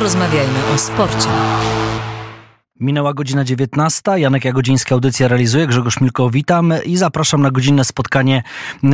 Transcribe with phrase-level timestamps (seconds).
[0.00, 1.28] Porozmawiajmy o sporcie.
[2.80, 4.02] Minęła godzina 19.
[4.16, 5.66] Janek Jagodziński audycja realizuje.
[5.66, 8.42] Grzegorz Milko, witam i zapraszam na godzinne spotkanie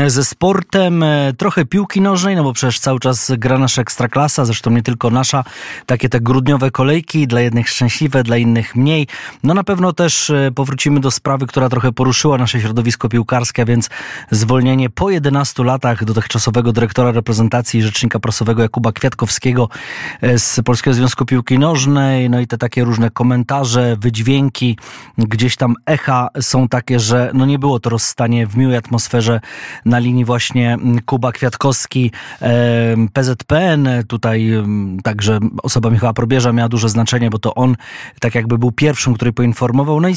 [0.06, 1.04] ze sportem.
[1.36, 5.44] Trochę piłki nożnej, no bo przecież cały czas gra nasza ekstraklasa, zresztą nie tylko nasza.
[5.86, 9.06] Takie te grudniowe kolejki, dla jednych szczęśliwe, dla innych mniej.
[9.42, 13.64] No na pewno też e, powrócimy do sprawy, która trochę poruszyła nasze środowisko piłkarskie, a
[13.64, 13.90] więc
[14.30, 19.68] zwolnienie po 11 latach dotychczasowego dyrektora reprezentacji i rzecznika prasowego Jakuba Kwiatkowskiego
[20.20, 22.30] e, z Polskiego Związku Piłki Nożnej.
[22.30, 24.78] No i te takie różne komentarze że wydźwięki,
[25.18, 29.40] gdzieś tam echa są takie, że no nie było to rozstanie w miłej atmosferze
[29.84, 32.12] na linii właśnie Kuba Kwiatkowski,
[33.12, 33.88] PZPN.
[34.08, 34.52] Tutaj
[35.02, 37.76] także osoba Michała Probierza miała duże znaczenie, bo to on
[38.20, 40.00] tak jakby był pierwszym, który poinformował.
[40.00, 40.14] No i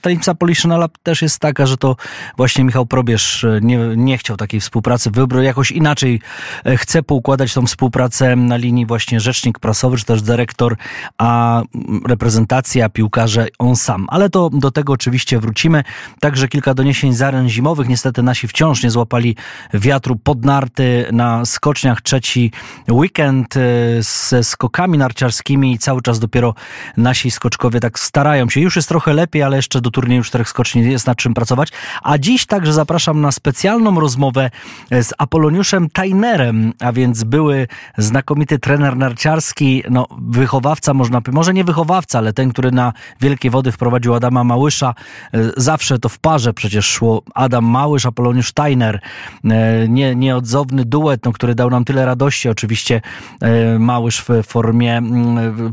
[0.00, 1.96] tajemnica Poliszynala też jest taka, że to
[2.36, 6.20] właśnie Michał Probierz e, nie, nie chciał takiej współpracy, wybrał jakoś inaczej,
[6.64, 10.76] e, chce poukładać tą współpracę na linii właśnie rzecznik prasowy, czy też dyrektor,
[11.18, 11.62] a
[12.08, 14.06] reprezentacja a piłkarze on sam.
[14.08, 15.84] Ale to do tego oczywiście wrócimy.
[16.20, 17.88] Także kilka doniesień z aren zimowych.
[17.88, 19.36] Niestety nasi wciąż nie złapali
[19.74, 22.02] wiatru pod narty na skoczniach.
[22.02, 22.52] Trzeci
[22.90, 23.60] weekend e,
[24.00, 26.54] ze skokami narciarskimi i cały czas dopiero
[26.96, 28.60] nasi skoczkowie tak starają się.
[28.60, 31.68] Już jest trochę lepiej, ale jeszcze do turnieju czterech skoczni jest nad czym pracować.
[32.02, 34.50] A dziś także zapraszam na specjalną rozmowę
[34.90, 42.18] z Apoloniuszem Tajnerem, a więc były znakomity trener narciarski, no wychowawca można, może nie wychowawca,
[42.18, 44.94] ale ten, który który na Wielkie Wody wprowadził Adama Małysza.
[45.34, 49.00] E, zawsze to w parze przecież szło Adam Małysz, Apoloniusz Steiner.
[49.44, 52.48] E, nie, nieodzowny duet, no, który dał nam tyle radości.
[52.48, 53.00] Oczywiście
[53.40, 55.02] e, Małysz w formie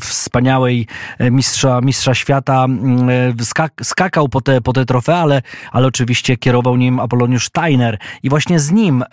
[0.01, 0.87] wspaniałej
[1.19, 2.65] mistrza, mistrza świata
[3.41, 7.97] skak, skakał po te, po te trofea, ale, ale oczywiście kierował nim Apoloniusz Steiner.
[8.23, 9.03] I właśnie z nim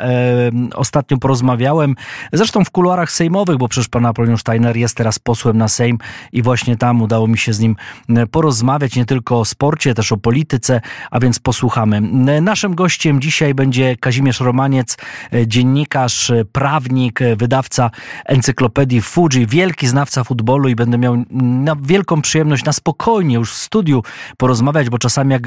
[0.74, 1.94] ostatnio porozmawiałem,
[2.32, 5.98] zresztą w kuluarach sejmowych, bo przecież pan Apoloniusz Steiner jest teraz posłem na Sejm
[6.32, 7.76] i właśnie tam udało mi się z nim
[8.08, 10.80] e, porozmawiać nie tylko o sporcie, też o polityce,
[11.10, 11.96] a więc posłuchamy.
[11.96, 14.96] E, naszym gościem dzisiaj będzie Kazimierz Romaniec,
[15.32, 17.90] e, dziennikarz, prawnik, wydawca
[18.24, 23.56] encyklopedii Fuji, wielki znawca futbolu i będę miał na wielką przyjemność na spokojnie już w
[23.56, 24.02] studiu
[24.36, 25.42] porozmawiać, bo czasami jak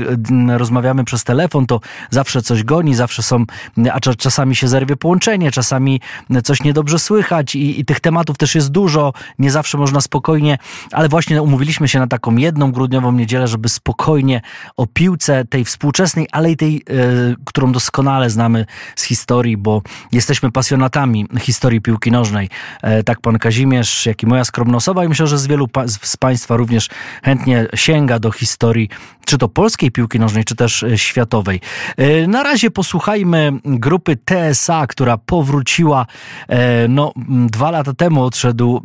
[0.48, 1.80] rozmawiamy przez telefon, to
[2.10, 3.46] zawsze coś goni, zawsze są,
[3.94, 6.02] a czasami się zerwie połączenie, czasami
[6.44, 10.58] coś niedobrze słychać i, i tych tematów też jest dużo, nie zawsze można spokojnie,
[10.92, 14.42] ale właśnie umówiliśmy się na taką jedną grudniową niedzielę, żeby spokojnie
[14.78, 16.82] o piłce tej współczesnej, ale i tej, e,
[17.46, 19.82] którą doskonale znamy z historii, bo
[20.12, 22.50] jesteśmy pasjonatami historii piłki nożnej.
[22.82, 25.88] E, tak pan Kazimierz, jak i moja skromna osoba i myślę, że z wielu pa
[25.88, 26.90] z Państwa również
[27.24, 28.90] chętnie sięga do historii,
[29.26, 31.62] czy to polskiej piłki nożnej, czy też e, światowej.
[32.28, 36.06] Na razie posłuchajmy grupy TSA, która powróciła
[36.90, 38.82] no, dwa lata temu odszedł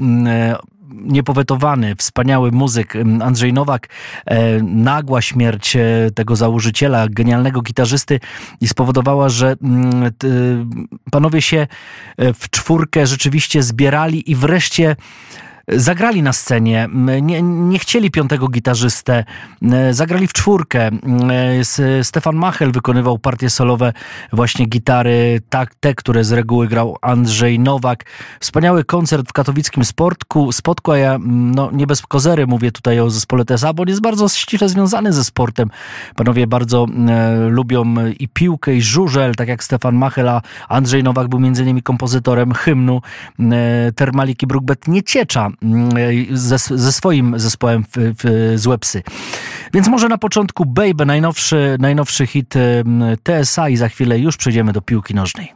[0.91, 3.89] niepowetowany, wspaniały muzyk Andrzej Nowak,
[4.27, 8.21] e, nagła śmierć e, tego założyciela, genialnego gitarzysty
[8.61, 9.57] i spowodowała, że
[11.11, 11.67] panowie się
[12.17, 14.97] e, w czwórkę rzeczywiście zbierali i wreszcie
[15.69, 16.89] zagrali na scenie,
[17.23, 19.25] nie, nie chcieli piątego gitarzystę,
[19.91, 20.91] zagrali w czwórkę.
[22.03, 23.93] Stefan Machel wykonywał partie solowe,
[24.33, 28.05] właśnie gitary, tak, te, które z reguły grał Andrzej Nowak.
[28.41, 33.11] Wspaniały koncert w katowickim sportku, spotku, a ja no, nie bez kozery mówię tutaj o
[33.11, 35.71] zespole TSA, bo on jest bardzo ściśle związany ze sportem.
[36.17, 41.29] Panowie bardzo e, lubią i piłkę, i żużel, tak jak Stefan Machel, a Andrzej Nowak
[41.29, 43.01] był między innymi kompozytorem hymnu
[43.41, 45.51] e, Termaliki Brookbet Nieciecza,
[46.33, 49.03] ze, ze swoim zespołem w, w Złe Psy.
[49.75, 52.55] Więc może na początku Baby, najnowszy, najnowszy hit
[53.23, 55.56] TSA i za chwilę już przejdziemy do piłki nożnej.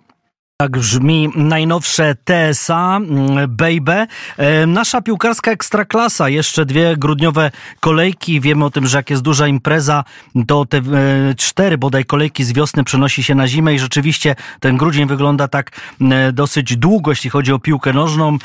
[0.61, 4.07] Tak brzmi najnowsze TSA, mm, Baby.
[4.37, 7.51] E, nasza piłkarska ekstraklasa, jeszcze dwie grudniowe
[7.81, 8.41] kolejki.
[8.41, 10.05] Wiemy o tym, że jak jest duża impreza,
[10.47, 10.83] to te e,
[11.37, 15.71] cztery bodaj kolejki z wiosny przenosi się na zimę i rzeczywiście ten grudzień wygląda tak
[16.01, 18.39] e, dosyć długo, jeśli chodzi o piłkę nożną,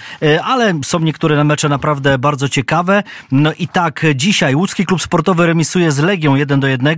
[0.44, 3.03] ale są niektóre mecze naprawdę bardzo ciekawe.
[3.31, 6.95] No i tak, dzisiaj łódzki klub sportowy remisuje z Legią 1 do 1.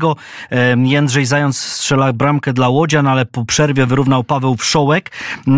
[0.83, 5.06] Jędrzej Zając strzela bramkę dla Łodzian, ale po przerwie wyrównał Paweł Wszołek.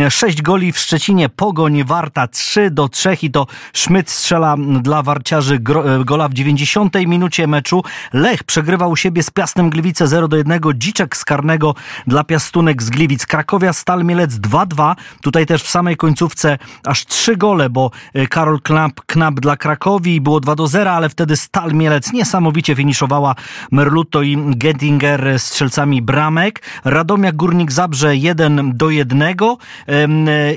[0.10, 5.56] Sześć goli w Szczecinie, Pogoń Warta 3 do 3 i to Szmyt strzela dla Warciarzy
[5.56, 5.60] e,
[6.06, 7.84] gola w 90 minucie meczu.
[8.14, 10.62] Lech przegrywa u siebie z Piastem Gliwice 0 do 1.
[10.76, 11.76] Dziczek z karnego
[12.08, 13.26] dla Piastunek z Gliwic.
[13.26, 14.96] Krakowia Stal Mielec 2-2.
[15.22, 20.22] Tutaj też w samej końcówce aż trzy gole, bo e, Karol Knap, Knap dla Krakowi
[20.22, 23.36] było 2 do 0, ale wtedy Stal Mielec niesamowicie finiszowała
[23.72, 26.62] Merluto i Gettinger strzelcami bramek.
[26.86, 29.36] Radomia Górnik Zabrze 1 do 1.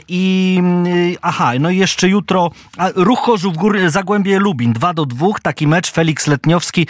[0.09, 0.63] i
[1.23, 2.51] aha, no i jeszcze jutro
[2.95, 6.87] Ruch Chorzów Gór, Zagłębie Lubin 2 do 2, taki mecz Felix Letniowski,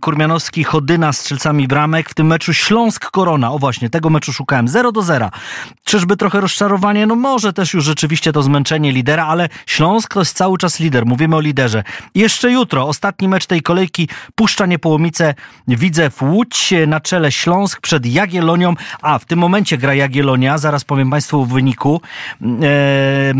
[0.00, 4.92] Kurmianowski, Chodyna strzelcami bramek, w tym meczu Śląsk Korona, o właśnie, tego meczu szukałem, 0
[4.92, 5.30] do 0.
[5.84, 7.06] Czyżby trochę rozczarowanie?
[7.06, 11.06] No może też już rzeczywiście to zmęczenie lidera, ale Śląsk to jest cały czas lider,
[11.06, 11.82] mówimy o liderze.
[12.14, 15.34] Jeszcze jutro, ostatni mecz tej kolejki, Puszcza Niepołomice,
[15.68, 21.05] Widzew Łódź na czele Śląsk przed Jagiellonią, a w tym momencie gra Jagiellonia, zaraz powiem
[21.10, 22.00] Państwu o wyniku.
[22.62, 23.34] E,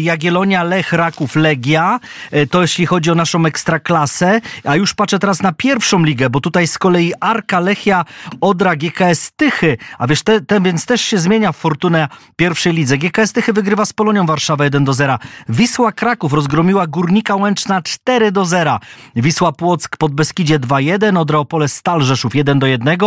[0.00, 2.00] Jagiellonia, Lech, Raków, Legia,
[2.30, 6.40] e, to jeśli chodzi o naszą ekstraklasę, a już patrzę teraz na pierwszą ligę, bo
[6.40, 8.04] tutaj z kolei Arka, Lechia,
[8.40, 12.98] Odra, GKS Tychy, a wiesz, te, te, więc też się zmienia w fortunę pierwszej lidze.
[12.98, 15.18] GKS Tychy wygrywa z Polonią Warszawa 1 do 0.
[15.48, 18.78] Wisła Kraków rozgromiła Górnika Łęczna 4 do 0.
[19.16, 22.98] Wisła Płock pod Beskidzie 2-1, Odra Opole Stal Rzeszów 1 do 1.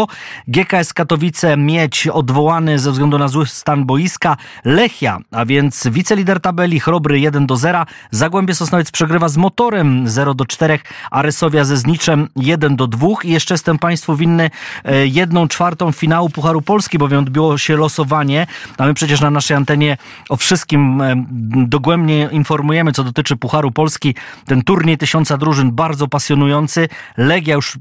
[0.48, 4.38] GKS Katowice Miedź odwołany ze względu na zły stan boiska.
[4.66, 7.86] Lechia, a więc wicelider tabeli Chrobry 1 do 0.
[8.12, 10.80] Zagłębie Sosnowiec przegrywa z Motorem 0 do 4.
[11.12, 13.08] Arysowia ze Zniczem 1 do 2.
[13.24, 14.50] I jeszcze jestem Państwu winny
[14.84, 18.48] e, jedną czwartą finału Pucharu Polski, bowiem odbyło się losowanie.
[18.78, 19.98] A my przecież na naszej antenie
[20.30, 21.26] o wszystkim e,
[21.68, 24.16] dogłębnie informujemy, co dotyczy Pucharu Polski.
[24.46, 26.90] Ten turniej tysiąca drużyn bardzo pasjonujący.
[27.18, 27.78] Legia już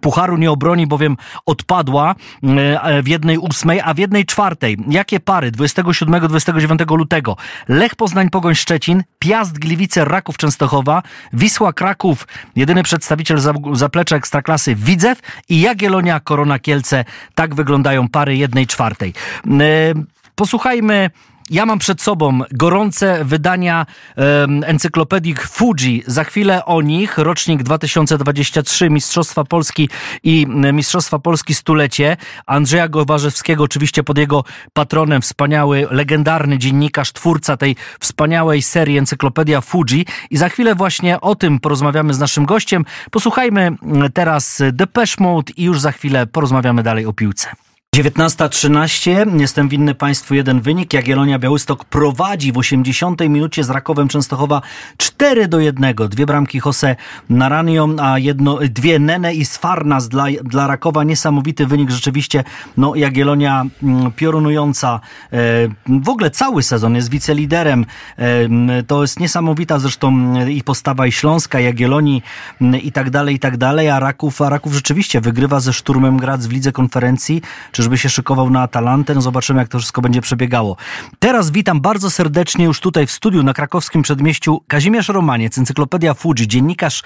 [0.00, 1.16] Pucharu nie obroni, bowiem
[1.46, 4.76] odpadła e, w jednej ósmej, a w jednej czwartej.
[4.88, 5.52] Jakie pary?
[5.52, 7.36] 27-29 lutego.
[7.68, 11.02] Lech Poznań, Pogoń Szczecin, Piast Gliwice, Raków Częstochowa,
[11.32, 12.26] Wisła Kraków,
[12.56, 13.38] jedyny przedstawiciel
[13.72, 17.04] zaplecza Ekstraklasy Widzew i Jagiellonia Korona Kielce.
[17.34, 19.14] Tak wyglądają pary jednej czwartej.
[19.46, 19.94] E,
[20.34, 21.10] posłuchajmy
[21.50, 26.02] ja mam przed sobą gorące wydania um, encyklopedii Fuji.
[26.06, 27.18] Za chwilę o nich.
[27.18, 29.88] Rocznik 2023, Mistrzostwa Polski
[30.22, 32.16] i Mistrzostwa Polski stulecie.
[32.46, 40.06] Andrzeja Gowarzewskiego, oczywiście pod jego patronem, wspaniały, legendarny dziennikarz, twórca tej wspaniałej serii Encyklopedia Fuji.
[40.30, 42.84] I za chwilę właśnie o tym porozmawiamy z naszym gościem.
[43.10, 43.76] Posłuchajmy
[44.14, 47.65] teraz Depeche Mode i już za chwilę porozmawiamy dalej o piłce.
[47.96, 49.40] 19.13.
[49.40, 50.92] Jestem winny Państwu jeden wynik.
[50.92, 54.62] Jagiellonia Białystok prowadzi w 80 minucie z Rakowem Częstochowa
[54.96, 55.94] 4 do 1.
[55.94, 56.96] Dwie bramki Jose
[57.30, 61.04] Naranio, a jedno, dwie Nene i Sfarnas dla, dla Rakowa.
[61.04, 62.44] Niesamowity wynik rzeczywiście.
[62.76, 65.00] No Jagiellonia mm, piorunująca.
[65.32, 65.38] E,
[65.86, 67.86] w ogóle cały sezon jest wiceliderem.
[68.18, 72.22] E, to jest niesamowita zresztą i postawa i Śląska, Jagiellonii
[72.60, 73.90] mm, i tak dalej, i tak dalej.
[73.90, 77.42] A Raków, a Raków rzeczywiście wygrywa ze Szturmem Graz w Lidze Konferencji.
[77.72, 79.14] Czy żeby się szykował na Atalantę.
[79.14, 80.76] No zobaczymy, jak to wszystko będzie przebiegało.
[81.18, 86.48] Teraz witam bardzo serdecznie już tutaj w studiu na krakowskim przedmieściu Kazimierz Romaniec, Encyklopedia Fuji,
[86.48, 87.02] dziennikarz,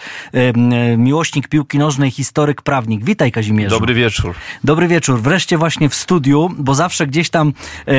[0.97, 3.05] miłośnik piłki nożnej, historyk, prawnik.
[3.05, 3.77] Witaj Kazimierzu.
[3.77, 4.35] Dobry wieczór.
[4.65, 5.21] Dobry wieczór.
[5.21, 7.53] Wreszcie właśnie w studiu, bo zawsze gdzieś tam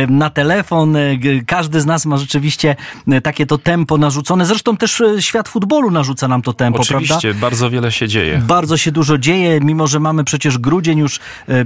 [0.10, 2.76] na telefon, e, każdy z nas ma rzeczywiście
[3.08, 4.46] e, takie to tempo narzucone.
[4.46, 7.40] Zresztą też e, świat futbolu narzuca nam to tempo, Oczywiście, prawda?
[7.42, 8.42] bardzo wiele się dzieje.
[8.48, 11.20] Bardzo się dużo dzieje, mimo że mamy przecież grudzień już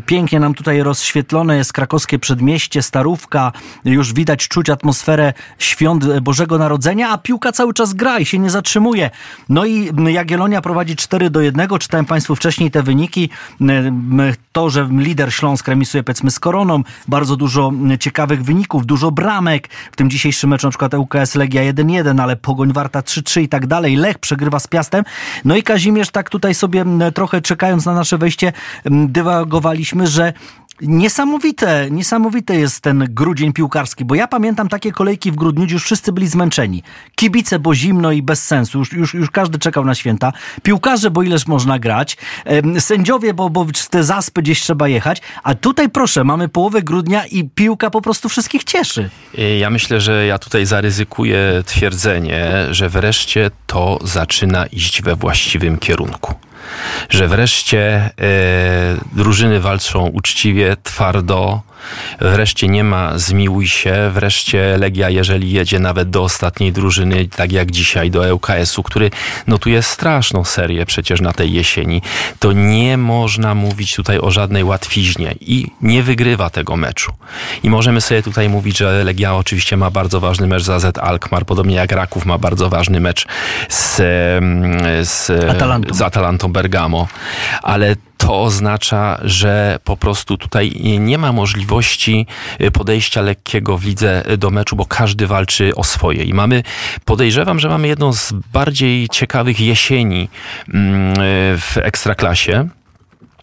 [0.06, 3.52] pięknie nam tutaj roz rozświetlone jest krakowskie przedmieście, Starówka,
[3.86, 8.50] już widać, czuć atmosferę świąt Bożego Narodzenia, a piłka cały czas gra i się nie
[8.50, 9.10] zatrzymuje.
[9.50, 13.30] No i Jagiellonia prowadzi 4 do 1, czytałem Państwu wcześniej te wyniki,
[14.52, 19.96] to, że lider Śląsk remisuje powiedzmy z Koroną, bardzo dużo ciekawych wyników, dużo bramek, w
[19.96, 23.96] tym dzisiejszym meczu na przykład UKS Legia 1-1, ale Pogoń Warta 3-3 i tak dalej,
[23.96, 25.04] Lech przegrywa z Piastem,
[25.46, 28.54] no i Kazimierz tak tutaj sobie trochę czekając na nasze wejście
[28.86, 30.34] dywagowaliśmy, że
[30.82, 35.84] Niesamowite, niesamowite jest ten grudzień piłkarski, bo ja pamiętam takie kolejki w grudniu, gdzie już
[35.84, 36.84] wszyscy byli zmęczeni.
[37.16, 40.34] Kibice, bo zimno i bez sensu, już, już, już każdy czekał na święta.
[40.64, 42.18] Piłkarze, bo ileż można grać.
[42.80, 45.22] Sędziowie, bo, bo te zaspy gdzieś trzeba jechać.
[45.44, 49.10] A tutaj proszę, mamy połowę grudnia i piłka po prostu wszystkich cieszy.
[49.60, 56.34] Ja myślę, że ja tutaj zaryzykuję twierdzenie, że wreszcie to zaczyna iść we właściwym kierunku
[57.10, 58.12] że wreszcie e,
[59.14, 61.62] drużyny walczą uczciwie, twardo,
[62.22, 67.72] Wreszcie nie ma zmiłuj się, wreszcie Legia, jeżeli jedzie nawet do ostatniej drużyny, tak jak
[67.72, 69.12] dzisiaj do ŁKS-u, który
[69.48, 72.02] notuje straszną serię przecież na tej jesieni,
[72.40, 77.12] to nie można mówić tutaj o żadnej łatwiźnie i nie wygrywa tego meczu.
[77.64, 81.46] I możemy sobie tutaj mówić, że Legia oczywiście ma bardzo ważny mecz za Z Alkmaar,
[81.46, 83.28] podobnie jak Raków ma bardzo ważny mecz
[83.70, 83.96] z,
[85.10, 85.94] z, Atalantą.
[85.94, 87.08] z Atalantą Bergamo,
[87.64, 92.28] ale to oznacza, że po prostu tutaj nie ma możliwości
[92.62, 96.24] y, podejścia lekkiego w lidze do meczu, bo każdy walczy o swoje.
[96.24, 96.64] I mamy,
[97.06, 100.30] podejrzewam, że mamy jedną z bardziej ciekawych jesieni
[100.74, 101.16] mm,
[101.60, 102.70] w ekstraklasie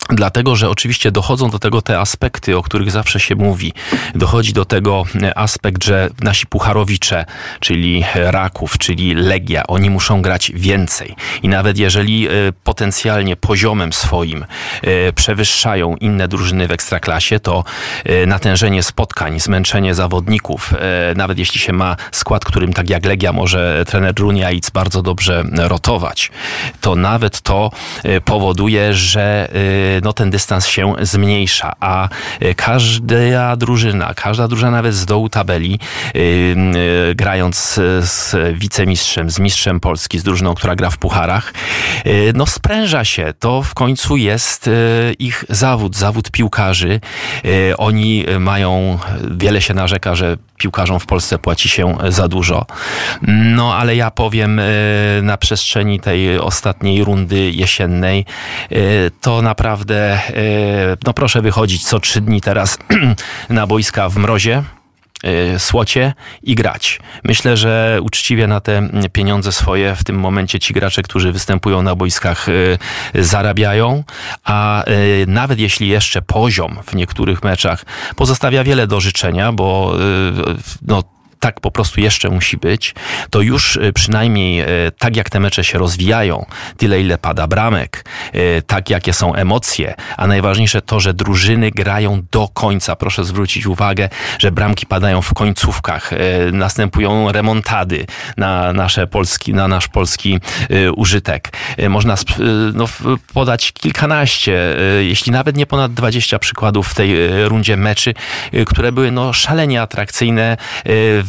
[0.09, 3.73] Dlatego, że oczywiście dochodzą do tego te aspekty, o których zawsze się mówi.
[4.15, 5.05] Dochodzi do tego
[5.37, 7.25] aspekt, że nasi pucharowicze,
[7.61, 11.15] czyli Raków, czyli Legia, oni muszą grać więcej.
[11.43, 12.31] I nawet jeżeli e,
[12.65, 14.45] potencjalnie poziomem swoim
[14.83, 17.65] e, przewyższają inne drużyny w ekstraklasie, to
[18.05, 20.75] e, natężenie spotkań, zmęczenie zawodników,
[21.17, 26.31] nawet jeśli się ma skład, którym tak jak Legia może trener Druniaic bardzo dobrze rotować,
[26.81, 27.71] to nawet to
[28.25, 29.49] powoduje, że
[30.03, 32.09] no, ten dystans się zmniejsza, a
[32.41, 35.79] e, każda drużyna, każda drużyna nawet z dołu tabeli,
[36.15, 41.55] yy, grając z wicemistrzem, z mistrzem Polski, z drużyną, która gra w pucharach,
[42.35, 43.35] no spręża się.
[43.39, 44.71] To w końcu jest
[45.19, 47.01] ich zawód, zawód piłkarzy.
[47.79, 48.99] Oni mają,
[49.31, 52.67] wiele się narzeka, że piłkarzom w Polsce płaci się za dużo.
[53.29, 54.61] No ale ja powiem
[55.23, 58.25] na przestrzeni tej ostatniej rundy jesiennej,
[59.21, 62.79] to naprawdę naprawdę, e, no proszę wychodzić co trzy dni teraz
[63.49, 64.63] na boiska w mrozie
[65.23, 67.01] e, słocie i grać.
[67.25, 71.95] Myślę, że uczciwie na te pieniądze swoje w tym momencie ci gracze, którzy występują na
[71.95, 72.53] boiskach e,
[73.23, 74.05] zarabiają,
[74.45, 74.85] a
[75.27, 77.85] nawet jeśli jeszcze poziom w niektórych meczach
[78.17, 79.97] pozostawia wiele do życzenia, bo
[80.83, 81.03] no,
[81.43, 82.95] tak po prostu jeszcze musi być,
[83.31, 86.47] to już y, przynajmniej y, tak jak te mecze się rozwijają,
[86.77, 92.23] tyle ile pada bramek, y, tak jakie są emocje, a najważniejsze to, że drużyny grają
[92.33, 92.97] do końca.
[92.97, 94.09] Proszę zwrócić uwagę,
[94.39, 96.11] że bramki padają w końcówkach,
[96.53, 98.07] następują remontady
[98.37, 100.39] na, nasze polski, na nasz polski
[100.97, 101.53] użytek.
[101.89, 102.17] Można
[102.75, 102.89] no,
[103.35, 107.15] podać kilkanaście, jeśli nawet nie ponad 20 przykładów w tej
[107.49, 108.15] rundzie meczy,
[108.67, 110.57] które były no, szalenie atrakcyjne,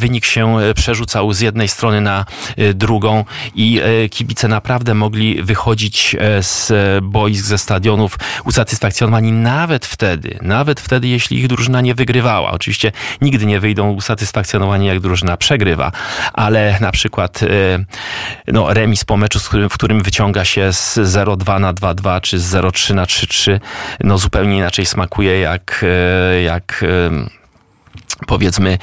[0.03, 2.25] wynik się e, przerzucał z jednej strony na
[2.57, 6.71] e, drugą i e, kibice naprawdę mogli wychodzić z
[7.03, 12.51] boisk, ze stadionów usatysfakcjonowani nawet wtedy, nawet wtedy, jeśli ich drużyna nie wygrywała.
[12.51, 12.91] Oczywiście
[13.21, 15.91] nigdy nie wyjdą usatysfakcjonowani, jak drużyna przegrywa,
[16.33, 17.39] ale na przykład
[18.47, 22.95] no, remis po meczu, w którym, wyciąga się z 0-2 na 2-2 czy z 0-3
[22.95, 23.59] na 3-3,
[23.99, 25.85] no zupełnie inaczej smakuje jak,
[26.43, 26.85] jak
[28.27, 28.77] powiedzmy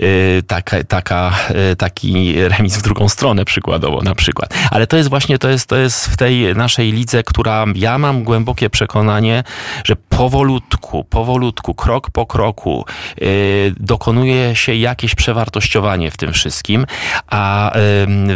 [0.00, 1.32] y, taka, taka,
[1.72, 4.54] y, taki remis w drugą stronę przykładowo na przykład.
[4.70, 8.24] Ale to jest właśnie, to jest, to jest w tej naszej lidze, która ja mam
[8.24, 9.44] głębokie przekonanie,
[9.84, 12.84] że powolutku, powolutku, krok po kroku
[13.22, 16.86] y, dokonuje się jakieś przewartościowanie w tym wszystkim,
[17.26, 17.72] a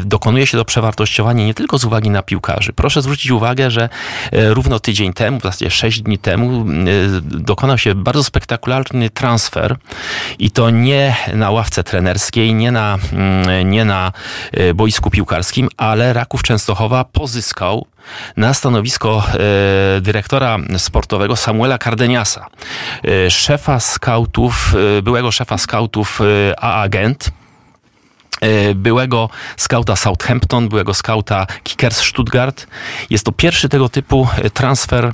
[0.04, 2.72] dokonuje się to przewartościowanie nie tylko z uwagi na piłkarzy.
[2.72, 3.88] Proszę zwrócić uwagę, że
[4.32, 6.64] równo tydzień temu, w zasadzie sześć dni temu
[7.22, 9.76] dokonał się bardzo spektakularny transfer
[10.38, 14.12] i to nie na ławce trenerskiej, nie na, mm, nie na
[14.52, 17.86] e, boisku piłkarskim, ale Raków Częstochowa pozyskał
[18.36, 22.46] na stanowisko e, dyrektora sportowego Samuela Cardeniasa,
[23.04, 26.20] e, szefa skautów, byłego szefa skautów
[26.56, 27.30] A-Agent,
[28.74, 32.66] byłego skauta Southampton, byłego skauta Kickers Stuttgart.
[33.10, 35.12] Jest to pierwszy tego typu transfer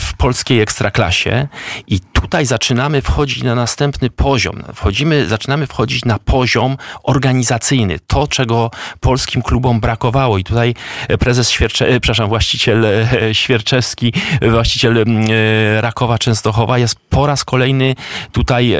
[0.00, 1.48] w polskiej ekstraklasie
[1.86, 4.62] i tutaj zaczynamy wchodzić na następny poziom.
[4.74, 7.98] Wchodzimy, zaczynamy wchodzić na poziom organizacyjny.
[8.06, 10.38] To, czego polskim klubom brakowało.
[10.38, 10.74] I tutaj
[11.18, 14.12] prezes Świercze, e, przepraszam, właściciel e, Świerczewski,
[14.50, 17.94] właściciel e, Rakowa Częstochowa jest po raz kolejny
[18.32, 18.76] tutaj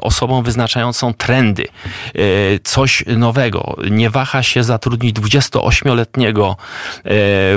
[0.00, 1.66] osobą wyznaczającą trendy.
[2.64, 3.76] Coś nowego.
[3.90, 6.56] Nie waha się zatrudnić 28-letniego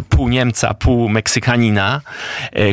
[0.10, 2.02] pół Niemca, pół Meksykanina,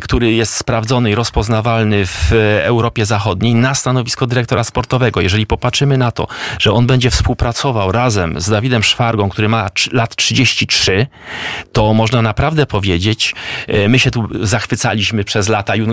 [0.03, 2.33] który jest sprawdzony i rozpoznawalny w
[2.63, 5.21] Europie Zachodniej na stanowisko dyrektora sportowego.
[5.21, 6.27] Jeżeli popatrzymy na to,
[6.59, 11.07] że on będzie współpracował razem z Dawidem Szwargą, który ma lat 33,
[11.73, 13.35] to można naprawdę powiedzieć,
[13.69, 15.87] e, my się tu zachwycaliśmy przez lata Ju,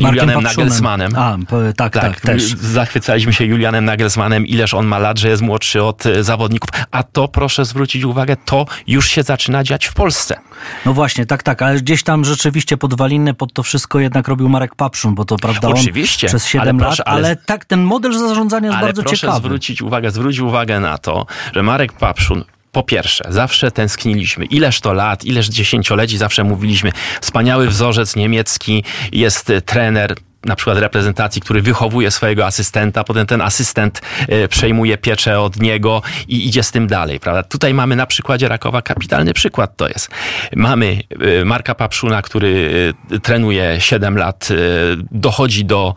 [0.00, 1.12] Julianem Nagelsmanem.
[1.16, 1.36] A,
[1.76, 2.42] tak, tak, tak, też.
[2.44, 6.70] Zachwycaliśmy się Julianem Nagelsmanem, ileż on ma lat, że jest młodszy od e, zawodników.
[6.90, 10.40] A to, proszę zwrócić uwagę, to już się zaczyna dziać w Polsce.
[10.86, 14.74] No właśnie, tak, tak, ale gdzieś tam rzeczywiście podwaliny pod to wszystko jednak robił Marek
[14.74, 18.12] Papszun, bo to prawda Oczywiście, przez 7 ale proszę, lat, ale, ale, tak, ten model
[18.12, 19.38] zarządzania jest bardzo proszę ciekawy.
[19.38, 24.44] zwrócić uwagę, zwróć uwagę na to, że Marek Papszun po pierwsze, zawsze tęskniliśmy.
[24.44, 26.92] Ileż to lat, ileż dziesięcioleci zawsze mówiliśmy.
[27.20, 34.00] Wspaniały wzorzec niemiecki, jest trener, na przykład reprezentacji, który wychowuje swojego asystenta, potem ten asystent
[34.28, 37.42] e, przejmuje pieczę od niego i idzie z tym dalej, prawda?
[37.42, 40.10] Tutaj mamy na przykładzie Rakowa kapitalny przykład to jest.
[40.56, 41.00] Mamy
[41.40, 42.70] e, Marka Papszuna, który
[43.10, 44.48] e, trenuje 7 lat,
[45.10, 45.94] dochodzi do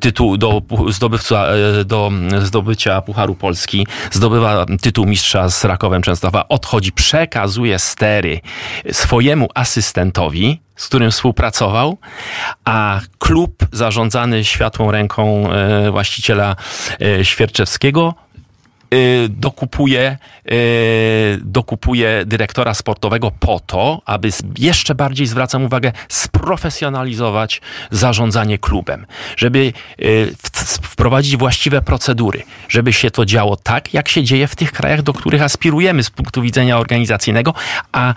[0.00, 1.46] tytułu, do zdobywca,
[1.84, 2.12] do
[2.42, 8.40] zdobycia Pucharu Polski, zdobywa tytuł mistrza z Rakowem Częstochowa, odchodzi, przekazuje stery
[8.92, 11.98] swojemu asystentowi, z którym współpracował,
[12.64, 16.56] a klub zarządzany światłą ręką e, właściciela
[17.00, 18.14] e, Świerczewskiego
[18.94, 20.18] y, dokupuje,
[21.38, 24.28] dokupuje dyrektora sportowego po to, aby
[24.58, 29.06] jeszcze bardziej, zwracam uwagę, sprofesjonalizować zarządzanie klubem,
[29.36, 29.72] żeby
[30.82, 35.12] wprowadzić właściwe procedury, żeby się to działo tak, jak się dzieje w tych krajach, do
[35.12, 37.54] których aspirujemy z punktu widzenia organizacyjnego,
[37.92, 38.14] a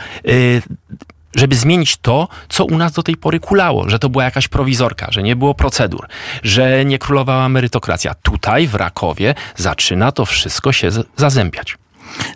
[1.36, 5.08] żeby zmienić to, co u nas do tej pory kulało, że to była jakaś prowizorka,
[5.12, 6.08] że nie było procedur,
[6.44, 8.14] że nie królowała merytokracja.
[8.14, 11.78] Tutaj w Rakowie zaczyna to wszystko się zazębiać.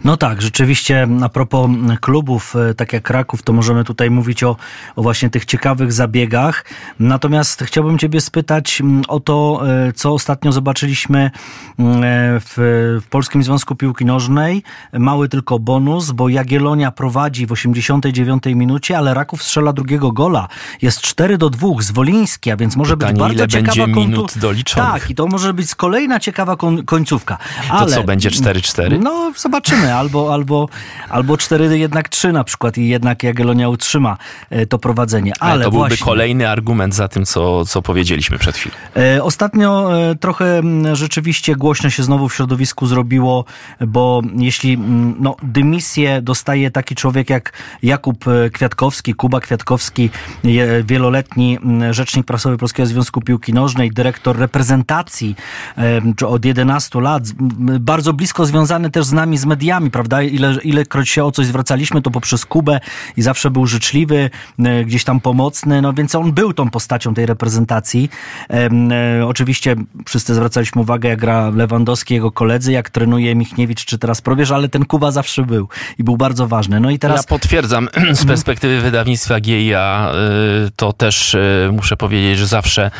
[0.03, 1.69] No tak, rzeczywiście a propos
[2.01, 4.55] klubów, e, tak jak Kraków, to możemy tutaj mówić o,
[4.95, 6.65] o właśnie tych ciekawych zabiegach.
[6.99, 11.31] Natomiast chciałbym Ciebie spytać o to, e, co ostatnio zobaczyliśmy e,
[12.39, 12.53] w,
[13.05, 14.63] w Polskim Związku Piłki Nożnej.
[14.93, 20.47] Mały tylko bonus, bo Jagiellonia prowadzi w 89 minucie, ale Raków strzela drugiego gola.
[20.81, 23.87] Jest 4 do 2 z Woliński, a więc może Pytanie, być bardzo ciekawa
[24.35, 24.93] doliczonych?
[24.93, 27.37] Tak, i to może być kolejna ciekawa koń, końcówka.
[27.67, 28.99] To Ale, co, będzie 4-4?
[29.03, 29.31] no,
[29.63, 29.95] zobaczymy.
[29.95, 30.69] Albo, albo,
[31.09, 34.17] albo 4, jednak 3 na przykład i jednak Jagiellonia utrzyma
[34.49, 35.33] e, to prowadzenie.
[35.39, 38.75] Ale, Ale to byłby właśnie, kolejny argument za tym, co, co powiedzieliśmy przed chwilą.
[38.97, 40.61] E, Ostatnio e, trochę
[40.93, 43.45] rzeczywiście głośno się znowu w środowisku zrobiło,
[43.87, 44.77] bo jeśli
[45.19, 47.53] no, dymisję dostaje taki człowiek jak
[47.83, 50.09] Jakub Kwiatkowski, Kuba Kwiatkowski,
[50.83, 51.57] wieloletni
[51.91, 55.35] rzecznik prasowy Polskiego Związku Piłki Nożnej, dyrektor reprezentacji
[56.27, 57.23] od 11 lat,
[57.79, 60.21] bardzo blisko związany też z nami, z mediami, prawda?
[60.21, 62.79] Ile, ilekroć się o coś zwracaliśmy, to poprzez Kubę
[63.17, 64.29] i zawsze był życzliwy,
[64.59, 68.09] e, gdzieś tam pomocny, no więc on był tą postacią tej reprezentacji.
[68.49, 74.21] E, oczywiście wszyscy zwracaliśmy uwagę, jak gra Lewandowski, jego koledzy, jak trenuje Michniewicz czy teraz
[74.21, 75.67] Probierz, ale ten Kuba zawsze był
[75.99, 76.79] i był bardzo ważny.
[76.79, 77.17] No i teraz...
[77.17, 77.89] Ja potwierdzam,
[78.21, 80.11] z perspektywy wydawnictwa GIA,
[80.67, 81.37] y, to też
[81.71, 82.91] muszę powiedzieć, że zawsze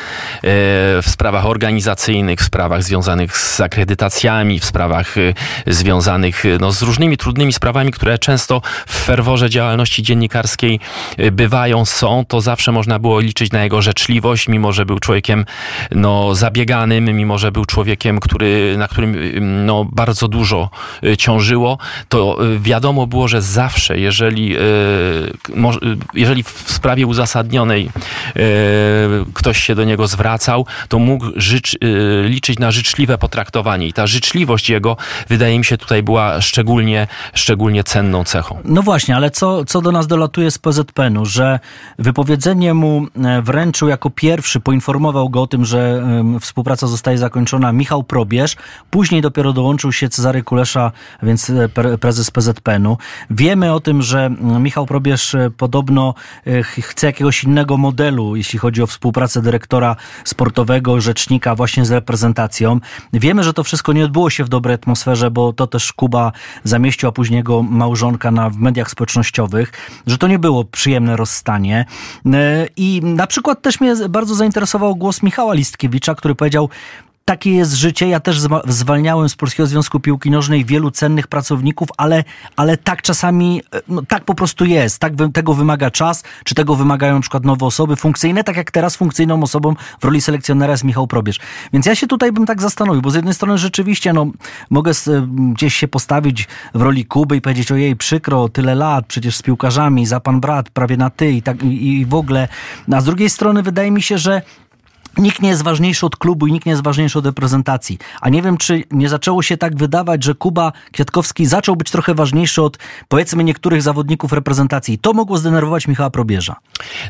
[1.02, 5.16] w sprawach organizacyjnych, w sprawach związanych z akredytacjami, w sprawach
[5.68, 10.80] związanych no, z różnymi trudnymi sprawami, które często w ferworze działalności dziennikarskiej
[11.20, 15.46] y, bywają, są, to zawsze można było liczyć na jego życzliwość, mimo że był człowiekiem
[15.92, 20.70] no, zabieganym, mimo że był człowiekiem, który, na którym y, no, bardzo dużo
[21.04, 21.78] y, ciążyło,
[22.10, 24.56] to wiadomo było, że zawsze, jeżeli,
[26.14, 27.90] jeżeli w sprawie uzasadnionej
[29.34, 31.26] ktoś się do niego zwracał, to mógł
[32.24, 33.88] liczyć na życzliwe potraktowanie.
[33.88, 34.98] I ta życzliwość jego,
[35.30, 38.60] wydaje mi się, tutaj była szczególnie, szczególnie cenną cechą.
[38.66, 41.60] No właśnie, ale co, co do nas dolatuje z PZPN-u, że
[42.00, 46.04] wypowiedzenie mu e, wręczył jako pierwszy, poinformował go o tym, że
[46.40, 48.56] współpraca zostaje zakończona Michał Probierz,
[48.90, 50.92] później dopiero dołączył się Cezary Kulesza,
[51.24, 52.98] więc e, pre- prezes PZPN-u.
[53.30, 56.14] Wiemy o tym, że Michał Probierz e, podobno
[56.64, 62.80] ch- chce jakiegoś innego modelu, jeśli chodzi o współpracę dyrektora sportowego, rzecznika właśnie z reprezentacją.
[63.14, 66.23] Wiemy, że to wszystko nie odbyło się w dobrej atmosferze, bo to też Kuba
[66.64, 69.72] zamieścił, a później jego małżonka na, w mediach społecznościowych,
[70.08, 71.86] że to nie było przyjemne rozstanie.
[72.34, 76.70] E, I na przykład też mnie bardzo zainteresował głos Michała Listkiewicza, który powiedział,
[77.26, 78.08] takie jest życie.
[78.08, 82.24] Ja też zwa- zwalniałem z Polskiego Związku Piłki Nożnej wielu cennych pracowników, ale,
[82.56, 85.00] ale tak czasami, e, no, tak po prostu jest.
[85.00, 88.96] Tak tego wymaga czas, czy tego wymagają na przykład nowe osoby funkcyjne, tak jak teraz
[88.96, 91.40] funkcyjną osobą w roli selekcjonera jest Michał Probierz.
[91.74, 94.28] Więc ja się tutaj bym tak zastanowił, bo z jednej strony rzeczywiście, no,
[94.70, 95.10] mogę s-
[95.54, 100.06] gdzieś się postawić w roli Kuby i powiedzieć, ojej, przykro, tyle lat, przecież z piłkarzami,
[100.06, 102.48] za pan brat, prawie na ty i tak i, i w ogóle.
[102.94, 104.42] A z drugiej strony wydaje mi się, że
[105.18, 107.98] Nikt nie jest ważniejszy od klubu i nikt nie jest ważniejszy od reprezentacji.
[108.22, 112.16] A nie wiem, czy nie zaczęło się tak wydawać, że Kuba Kwiatkowski zaczął być trochę
[112.16, 114.98] ważniejszy od powiedzmy niektórych zawodników reprezentacji.
[114.98, 116.56] To mogło zdenerwować Michała Probierza.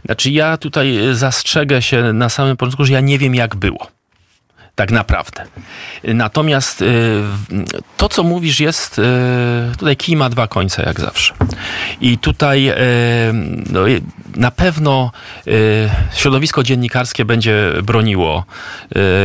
[0.06, 3.88] Znaczy ja tutaj y, zastrzegę się na samym początku, że ja nie wiem jak było.
[4.76, 5.44] Tak naprawdę.
[6.04, 7.38] Natomiast w-
[7.98, 9.00] to, co mówisz, jest.
[9.00, 9.04] y,
[9.78, 11.34] Tutaj kij ma dwa końce, jak zawsze.
[12.02, 12.76] I tutaj y,
[13.70, 13.80] no,
[14.36, 15.12] na pewno
[16.16, 18.46] środowisko dziennikarskie będzie broniło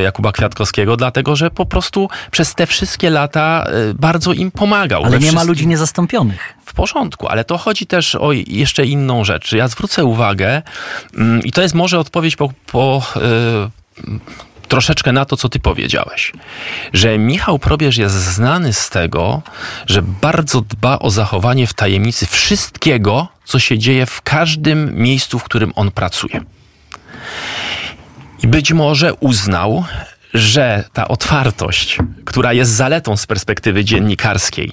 [0.03, 5.05] Jakuba Kwiatkowskiego, dlatego że po prostu przez te wszystkie lata bardzo im pomagał.
[5.05, 6.55] Ale nie ma ludzi niezastąpionych.
[6.67, 9.53] W porządku, ale to chodzi też o jeszcze inną rzecz.
[9.53, 10.63] Ja zwrócę uwagę,
[11.15, 13.03] mm, i to jest może odpowiedź po, po
[14.69, 16.33] troszeczkę na to, co ty powiedziałeś,
[16.93, 19.43] że Michał Probierz jest znany z tego,
[19.87, 25.45] że bardzo dba o zachowanie w tajemnicy wszystkiego, co się dzieje w każdym miejscu, w
[25.45, 26.41] którym on pracuje.
[28.43, 29.85] I być może uznał,
[30.35, 34.73] że ta otwartość, która jest zaletą z perspektywy dziennikarskiej,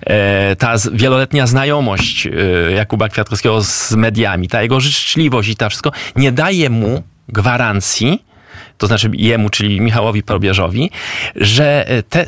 [0.00, 2.30] e, ta wieloletnia znajomość e,
[2.72, 8.24] Jakuba Kwiatkowskiego z mediami, ta jego życzliwość i ta wszystko, nie daje mu gwarancji,
[8.78, 10.90] to znaczy jemu, czyli Michałowi Probierzowi,
[11.36, 12.26] że te,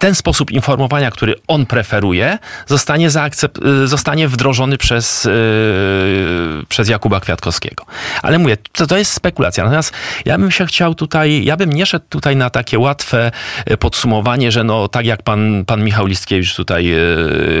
[0.00, 7.84] ten sposób informowania, który on preferuje, zostanie, zaakcep- zostanie wdrożony przez, yy, przez Jakuba Kwiatkowskiego.
[8.22, 9.64] Ale mówię, to, to jest spekulacja.
[9.64, 9.92] Natomiast
[10.24, 13.32] ja bym się chciał tutaj, ja bym nie szedł tutaj na takie łatwe
[13.64, 16.94] e, podsumowanie, że no tak jak pan, pan Michał Listkiewicz tutaj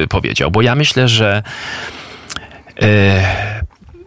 [0.08, 1.42] powiedział, bo ja myślę, że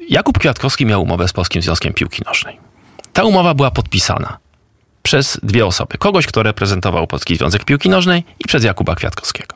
[0.10, 2.73] Jakub Kwiatkowski miał umowę z Polskim Związkiem Piłki Nożnej.
[3.14, 4.38] Ta umowa była podpisana
[5.04, 5.98] przez dwie osoby.
[5.98, 9.56] Kogoś, kto reprezentował Polski Związek Piłki Nożnej i przez Jakuba Kwiatkowskiego.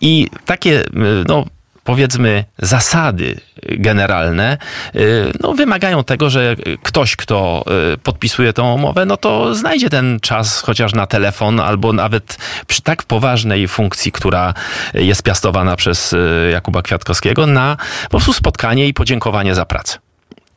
[0.00, 0.88] I takie, y,
[1.28, 1.44] no,
[1.84, 4.58] powiedzmy, zasady generalne
[4.96, 10.20] y, no, wymagają tego, że ktoś, kto y, podpisuje tą umowę, no to znajdzie ten
[10.20, 14.54] czas chociaż na telefon, albo nawet przy tak poważnej funkcji, która
[14.94, 16.14] jest piastowana przez
[16.52, 19.98] Jakuba Kwiatkowskiego, na po prostu spotkanie i podziękowanie za pracę.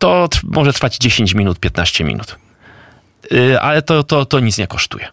[0.01, 2.35] To może trwać 10 minut, 15 minut.
[3.31, 5.07] Y, ale to, to, to nic nie kosztuje.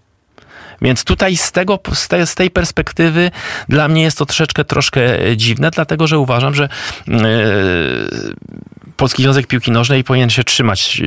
[0.83, 3.31] Więc tutaj z, tego, z, tej, z tej perspektywy
[3.69, 5.01] dla mnie jest to troszeczkę troszkę
[5.37, 6.69] dziwne, dlatego że uważam, że
[7.07, 7.17] yy,
[8.99, 11.03] Polski Związek Piłki Nożnej powinien się trzymać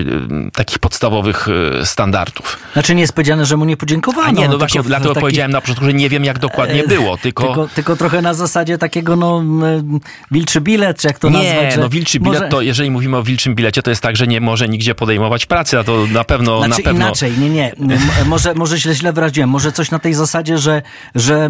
[0.48, 1.48] y, takich podstawowych
[1.82, 2.58] y, standardów.
[2.74, 4.28] Znaczy nie jest powiedziane, że mu nie podziękowano.
[4.28, 5.22] A nie, no właśnie dlatego taki...
[5.22, 7.44] powiedziałem na początku, że nie wiem jak dokładnie e, było, tylko...
[7.44, 7.68] tylko...
[7.76, 9.44] Tylko, trochę na zasadzie takiego no
[10.32, 11.76] wilczy bilet, czy jak to nie, nazwać?
[11.76, 12.52] Nie, no wilczy bilet może...
[12.52, 15.80] to, jeżeli mówimy o wilczym bilecie, to jest tak, że nie może nigdzie podejmować pracy,
[15.80, 16.58] a to na pewno...
[16.58, 17.06] Znaczy na pewno...
[17.06, 17.74] inaczej, nie, nie.
[18.26, 19.50] może, może się źle wyraziłem.
[19.50, 20.82] Może coś na tej zasadzie, że,
[21.16, 21.50] że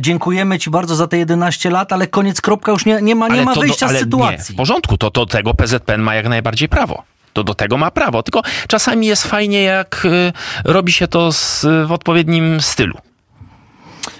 [0.00, 3.42] dziękujemy ci bardzo za te 11 lat, ale koniec, kropka, już nie, nie ma, nie
[3.42, 4.52] ma wyjścia z sytuacji.
[4.52, 7.02] Nie, w porządku, to, to tego PZPN ma jak najbardziej prawo
[7.36, 8.22] to do tego ma prawo.
[8.22, 10.32] Tylko czasami jest fajnie, jak y,
[10.64, 12.98] robi się to z, w odpowiednim stylu.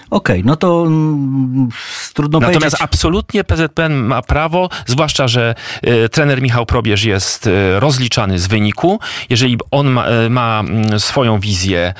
[0.09, 1.69] Okej, okay, no to mm,
[2.13, 2.81] trudno Natomiast powiedzieć.
[2.81, 5.55] absolutnie PZPN ma prawo, zwłaszcza, że
[6.05, 8.99] y, trener Michał Probierz jest y, rozliczany z wyniku.
[9.29, 10.63] Jeżeli on ma, y, ma
[10.97, 11.93] swoją wizję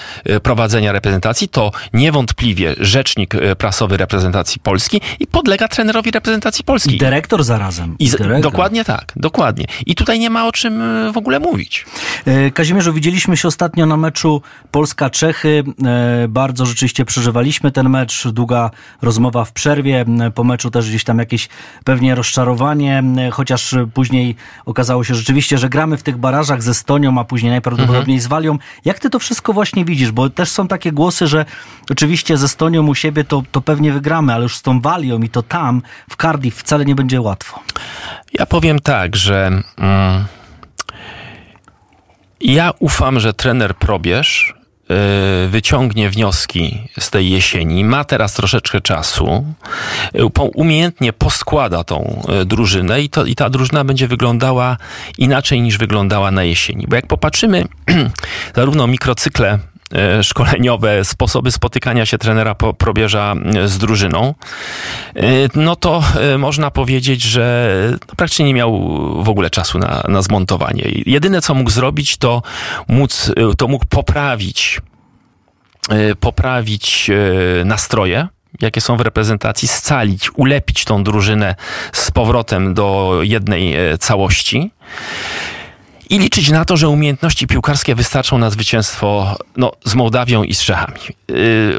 [0.43, 6.95] prowadzenia reprezentacji, to niewątpliwie rzecznik prasowy reprezentacji Polski i podlega trenerowi reprezentacji Polski.
[6.95, 7.95] I dyrektor zarazem.
[7.99, 8.41] I dyrektor.
[8.41, 9.65] Dokładnie tak, dokładnie.
[9.85, 11.85] I tutaj nie ma o czym w ogóle mówić.
[12.53, 14.41] Kazimierzu, widzieliśmy się ostatnio na meczu
[14.71, 15.63] Polska-Czechy.
[16.29, 18.69] Bardzo rzeczywiście przeżywaliśmy ten mecz mecz, długa
[19.01, 20.05] rozmowa w przerwie,
[20.35, 21.49] po meczu też gdzieś tam jakieś
[21.83, 27.23] pewnie rozczarowanie, chociaż później okazało się rzeczywiście, że gramy w tych barażach ze Estonią, a
[27.23, 28.21] później najprawdopodobniej mhm.
[28.21, 28.57] z Walią.
[28.85, 30.11] Jak ty to wszystko właśnie widzisz?
[30.11, 31.45] Bo też są takie głosy, że
[31.89, 35.29] oczywiście ze Estonią u siebie to, to pewnie wygramy, ale już z tą Walią i
[35.29, 37.59] to tam, w Cardiff wcale nie będzie łatwo.
[38.33, 39.61] Ja powiem tak, że...
[39.77, 40.25] Mm,
[42.41, 44.56] ja ufam, że trener Probierz
[45.49, 49.45] wyciągnie wnioski z tej jesieni, ma teraz troszeczkę czasu,
[50.15, 54.77] y, umiejętnie poskłada tą y, drużynę i, to, i ta drużyna będzie wyglądała
[55.17, 56.85] inaczej niż wyglądała na jesieni.
[56.87, 57.65] Bo jak popatrzymy
[58.55, 59.59] zarówno mikrocykle
[60.21, 64.33] szkoleniowe, sposoby spotykania się trenera probierza e, z drużyną,
[65.15, 65.21] e,
[65.55, 66.03] no to
[66.37, 68.79] można powiedzieć, że no praktycznie nie miał
[69.23, 70.83] w ogóle czasu na, na zmontowanie.
[71.05, 72.41] Jedyne, co mógł zrobić, to,
[72.87, 74.81] móc, to mógł poprawić
[76.19, 77.11] poprawić
[77.65, 78.27] nastroje,
[78.61, 81.55] jakie są w reprezentacji, scalić, ulepić tą drużynę
[81.93, 84.71] z powrotem do jednej całości
[86.09, 90.61] i liczyć na to, że umiejętności piłkarskie wystarczą na zwycięstwo no, z Mołdawią i z
[90.61, 90.99] Czechami.
[91.27, 91.77] Yy,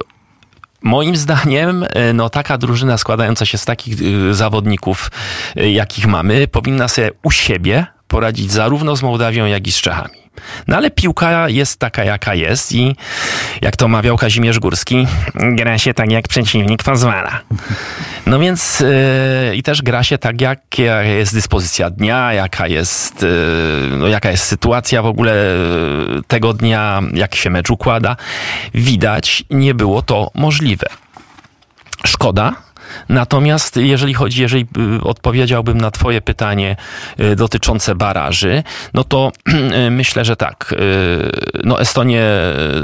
[0.82, 5.10] Moim zdaniem, y, no, taka drużyna składająca się z takich y, zawodników,
[5.56, 10.17] y, jakich mamy, powinna sobie u siebie poradzić zarówno z Mołdawią, jak i z Czechami.
[10.68, 12.96] No ale piłka jest taka, jaka jest i
[13.62, 17.40] jak to mawiał Kazimierz Górski, gra się tak, jak przeciwnik pozwala.
[18.26, 23.96] No więc yy, i też gra się tak, jaka jest dyspozycja dnia, jaka jest, yy,
[23.98, 25.34] no, jaka jest sytuacja w ogóle
[26.28, 28.16] tego dnia, jak się mecz układa.
[28.74, 30.86] Widać, nie było to możliwe.
[32.06, 32.52] Szkoda,
[33.08, 34.66] Natomiast jeżeli chodzi, jeżeli
[34.98, 36.76] y, odpowiedziałbym na Twoje pytanie
[37.20, 38.62] y, dotyczące baraży,
[38.94, 39.32] no to
[39.86, 40.74] y, myślę, że tak.
[41.64, 42.24] No Estonię,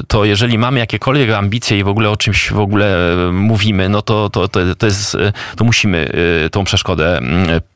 [0.09, 4.31] to jeżeli mamy jakiekolwiek ambicje i w ogóle o czymś w ogóle mówimy, no to,
[4.31, 5.17] to, to, to jest,
[5.57, 6.11] to musimy
[6.53, 7.21] tą przeszkodę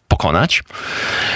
[0.09, 0.63] pokonać.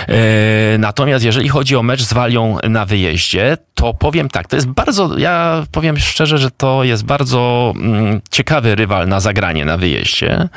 [0.08, 4.68] E, natomiast jeżeli chodzi o mecz z Walią na wyjeździe, to powiem tak, to jest
[4.68, 10.48] bardzo, ja powiem szczerze, że to jest bardzo mm, ciekawy rywal na zagranie na wyjeździe.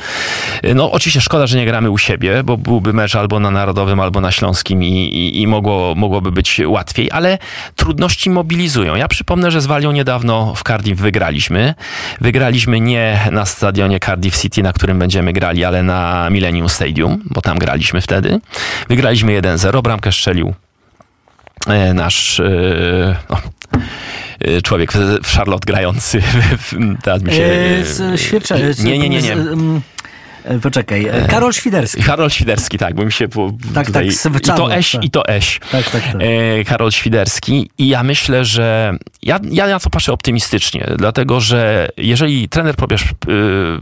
[0.63, 3.99] E, no oczywiście szkoda, że nie gramy u siebie, bo byłby mecz albo na Narodowym,
[3.99, 7.38] albo na Śląskim i, i, i mogło, mogłoby być łatwiej, ale
[7.75, 8.95] trudności mobilizują.
[8.95, 11.73] Ja przypomnę, że z Walią niedawno w Cardiff wygraliśmy.
[12.21, 17.41] Wygraliśmy nie na stadionie Cardiff City, na którym będziemy grali, ale na Millennium Stadium, bo
[17.41, 18.39] tam graliśmy wtedy.
[18.89, 20.54] Wygraliśmy 1-0, bramkę strzelił
[21.68, 22.41] e, nasz
[23.30, 23.38] no,
[24.63, 24.91] człowiek
[25.24, 26.22] w Charlotte grający.
[27.04, 27.84] Teraz mi się...
[28.15, 29.22] Świercza, nie, nie, nie.
[29.22, 29.36] nie.
[30.45, 32.03] E, poczekaj, e, Karol Świderski.
[32.03, 35.03] Karol Świderski, tak, bo mi się po, tak, tutaj, tak, i to Eś, tak.
[35.03, 35.60] i to Eś.
[35.71, 36.15] Tak, tak, tak.
[36.19, 41.89] E, Karol Świderski i ja myślę, że ja, ja na to patrzę optymistycznie, dlatego, że
[41.97, 43.05] jeżeli trener Probierz y,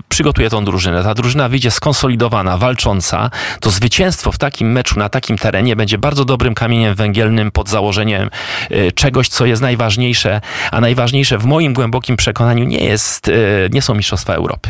[0.10, 5.38] przygotuje tą drużynę, ta drużyna wyjdzie skonsolidowana, walcząca, to zwycięstwo w takim meczu, na takim
[5.38, 8.30] terenie będzie bardzo dobrym kamieniem węgielnym pod założeniem
[8.72, 13.82] y, czegoś, co jest najważniejsze, a najważniejsze w moim głębokim przekonaniu nie jest, y, nie
[13.82, 14.70] są Mistrzostwa Europy.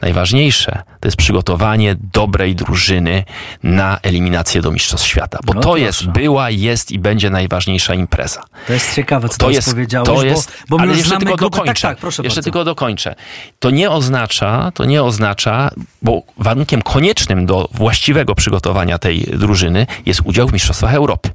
[0.00, 3.24] Najważniejsze to jest przygotowanie dobrej drużyny
[3.62, 5.84] na eliminację do Mistrzostw Świata, bo no to proszę.
[5.84, 8.42] jest, była, jest i będzie najważniejsza impreza.
[8.66, 11.58] To jest ciekawe, co to jest, powiedziałeś, to jest, bo, bo ale jeszcze tylko grupy,
[11.58, 11.88] dokończę.
[11.88, 12.42] Tak, tak, jeszcze bardzo.
[12.42, 13.14] tylko dokończę.
[13.58, 15.70] To nie oznacza, to nie oznacza,
[16.02, 21.30] bo warunkiem koniecznym do właściwego przygotowania tej drużyny jest udział w Mistrzostwach Europy.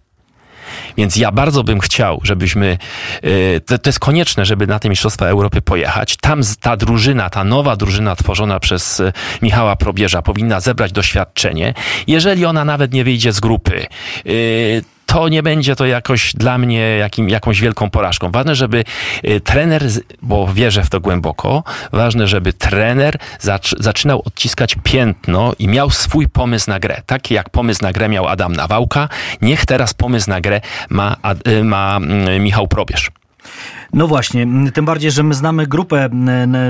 [0.98, 2.78] Więc ja bardzo bym chciał, żebyśmy,
[3.22, 6.18] e, to, to jest konieczne, żeby na te Mistrzostwa Europy pojechać.
[6.18, 11.74] Tam ta drużyna, ta nowa drużyna tworzona przez e, Michała Probierza powinna zebrać doświadczenie.
[12.08, 13.86] Jeżeli ona nawet nie wyjdzie z grupy,
[14.26, 14.30] e,
[15.14, 18.32] to nie będzie to jakoś dla mnie jakim, jakąś wielką porażką.
[18.32, 18.84] Ważne, żeby
[19.26, 19.84] y, trener,
[20.22, 23.18] bo wierzę w to głęboko, ważne, żeby trener
[23.80, 27.02] zaczynał odciskać piętno i miał swój pomysł na grę.
[27.06, 29.10] Taki jak pomysł na grę miał Adam Nawałka,
[29.42, 31.16] niech teraz pomysł na grę ma,
[31.48, 33.12] y, ma mm, Michał Probierz.
[33.94, 36.10] No właśnie, tym bardziej, że my znamy grupę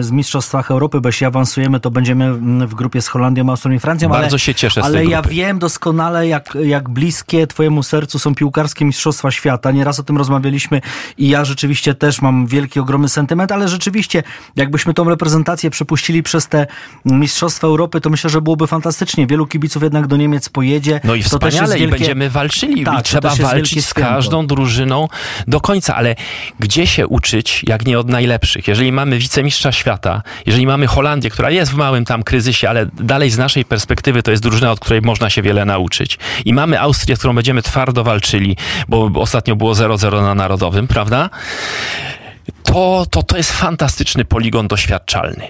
[0.02, 2.34] z Mistrzostwach Europy, bo jeśli awansujemy, to będziemy
[2.68, 4.10] w grupie z Holandią, Austrią i Francją.
[4.10, 8.36] Bardzo ale, się cieszę z Ale ja wiem doskonale, jak, jak bliskie twojemu sercu są
[8.36, 9.72] piłkarskie Mistrzostwa Świata.
[9.72, 10.82] Nieraz o tym rozmawialiśmy
[11.18, 14.24] i ja rzeczywiście też mam wielki, ogromny sentyment, ale rzeczywiście,
[14.56, 16.68] jakbyśmy tą reprezentację przepuścili przez te
[17.06, 19.28] Mistrzostwa Europy, to myślę, że byłoby fantastycznie.
[19.28, 21.02] Wielu kibiców jednak do Niemiec pojedzie.
[21.04, 21.96] No i wspaniale, wielkie...
[21.96, 22.86] i będziemy walczyli.
[22.86, 25.08] Tak, I trzeba walczyć z każdą drużyną
[25.48, 26.16] do końca, ale
[26.60, 28.68] gdzie się uczyć, jak nie od najlepszych.
[28.68, 33.30] Jeżeli mamy wicemistrza świata, jeżeli mamy Holandię, która jest w małym tam kryzysie, ale dalej
[33.30, 36.20] z naszej perspektywy to jest drużyna, od której można się wiele nauczyć.
[36.46, 41.30] I mamy Austrię, z którą będziemy twardo walczyli, bo ostatnio było 0-0 na Narodowym, prawda?
[42.64, 45.48] To, to, to jest fantastyczny poligon doświadczalny.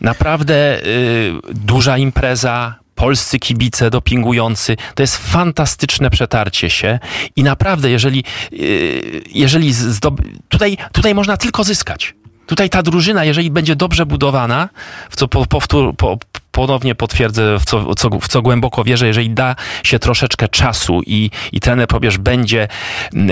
[0.00, 4.76] Naprawdę y, duża impreza, polscy kibice dopingujący.
[4.94, 6.98] To jest fantastyczne przetarcie się
[7.36, 10.20] i naprawdę, jeżeli, y, jeżeli zdob...
[10.48, 12.14] tutaj, tutaj można tylko zyskać.
[12.46, 14.68] Tutaj ta drużyna, jeżeli będzie dobrze budowana,
[15.10, 16.18] w co powtór, po,
[16.56, 21.30] ponownie potwierdzę, w co, co, w co głęboko wierzę, jeżeli da się troszeczkę czasu i,
[21.52, 22.68] i trener Probierz będzie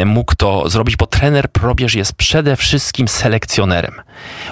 [0.06, 3.94] mógł to zrobić, bo trener Probierz jest przede wszystkim selekcjonerem.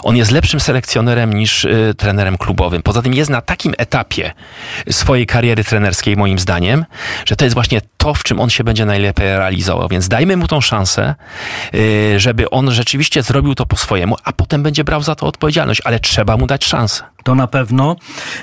[0.03, 2.83] On jest lepszym selekcjonerem niż y, trenerem klubowym.
[2.83, 4.33] Poza tym jest na takim etapie
[4.91, 6.85] swojej kariery trenerskiej, moim zdaniem,
[7.25, 9.89] że to jest właśnie to, w czym on się będzie najlepiej realizował.
[9.89, 11.15] Więc dajmy mu tą szansę,
[11.75, 15.81] y, żeby on rzeczywiście zrobił to po swojemu, a potem będzie brał za to odpowiedzialność,
[15.85, 17.12] ale trzeba mu dać szansę.
[17.23, 17.97] To na pewno.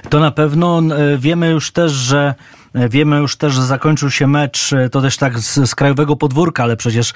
[0.10, 0.82] To na pewno.
[0.98, 2.36] E, wiemy już też, że
[2.74, 6.16] E, wiemy już też, że zakończył się mecz, e, to też tak z, z krajowego
[6.16, 7.14] podwórka, ale przecież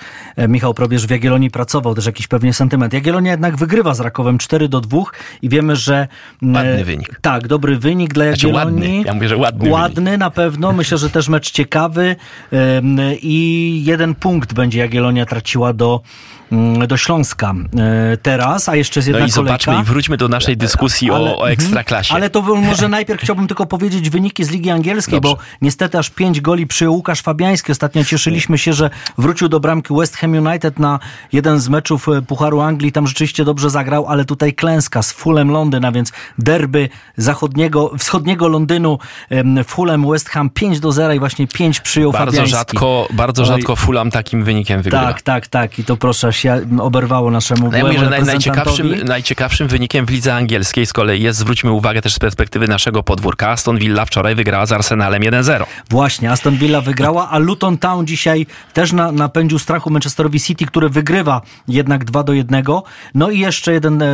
[0.47, 2.93] Michał Probierz w Jagiellonii pracował, też jakiś pewnie sentyment.
[2.93, 4.99] Jagiellonia jednak wygrywa z Rakowem 4 do 2
[5.41, 6.07] i wiemy, że...
[6.41, 7.19] Ładny wynik.
[7.21, 8.97] Tak, dobry wynik dla znaczy Jagiellonii.
[8.97, 9.07] Ładny.
[9.07, 10.19] Ja mówię, że ładny Ładny wynik.
[10.19, 10.73] na pewno.
[10.73, 12.15] Myślę, że też mecz ciekawy
[13.21, 16.01] i jeden punkt będzie Jagiellonia traciła do
[16.87, 17.53] do Śląska
[18.21, 19.91] teraz, a jeszcze jest jedna No i zobaczmy kolejka.
[19.91, 21.53] i wróćmy do naszej dyskusji ale, o, o mhm.
[21.53, 22.13] Ekstraklasie.
[22.13, 25.35] Ale to może najpierw chciałbym tylko powiedzieć wyniki z Ligi Angielskiej, Dobrze.
[25.35, 27.71] bo Niestety aż pięć goli przyjął Łukasz Fabiański.
[27.71, 30.99] Ostatnio cieszyliśmy się, że wrócił do bramki West Ham United na
[31.33, 32.91] jeden z meczów e, Pucharu Anglii.
[32.91, 38.47] Tam rzeczywiście dobrze zagrał, ale tutaj klęska z Fulham Londyn, a więc derby zachodniego, wschodniego
[38.47, 38.99] Londynu
[39.67, 42.57] Fulham West Ham 5 do 0 i właśnie 5 przyjął bardzo Fabiański.
[42.57, 45.05] Rzadko, bardzo rzadko Fulham takim wynikiem wygrywa.
[45.05, 45.79] Tak, tak, tak.
[45.79, 46.42] I to proszę się
[46.79, 51.21] oberwało naszemu no ja mówię, że naj, najciekawszym, najciekawszym wynikiem w lidze angielskiej z kolei
[51.21, 55.63] jest, zwróćmy uwagę też z perspektywy naszego podwórka, Aston Villa wczoraj wygrała z Arsenalem 1-0.
[55.89, 60.89] Właśnie, Aston Villa wygrała, a Luton Town dzisiaj też na, napędził strachu Manchesterowi City, który
[60.89, 62.63] wygrywa jednak 2 do 1.
[63.15, 64.07] No i jeszcze jeden e,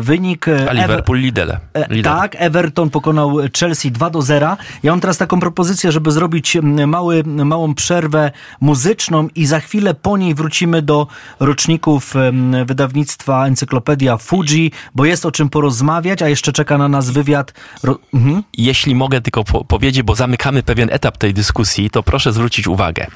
[0.00, 0.46] wynik.
[0.68, 1.52] A Liverpool Lidl.
[1.72, 4.56] E, tak, Everton pokonał Chelsea 2 do 0.
[4.82, 10.16] Ja mam teraz taką propozycję, żeby zrobić mały, małą przerwę muzyczną i za chwilę po
[10.16, 11.06] niej wrócimy do
[11.44, 12.14] roczników
[12.66, 17.52] wydawnictwa Encyklopedia Fuji, bo jest o czym porozmawiać, a jeszcze czeka na nas wywiad.
[18.14, 18.42] Mhm.
[18.58, 23.06] Jeśli mogę tylko po powiedzieć, bo zamykamy pewien etap tej dyskusji, to proszę zwrócić uwagę.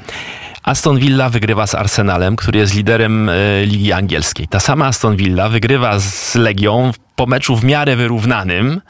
[0.62, 4.48] Aston Villa wygrywa z Arsenalem, który jest liderem e, Ligi Angielskiej.
[4.48, 8.80] Ta sama Aston Villa wygrywa z Legią po meczu w miarę wyrównanym,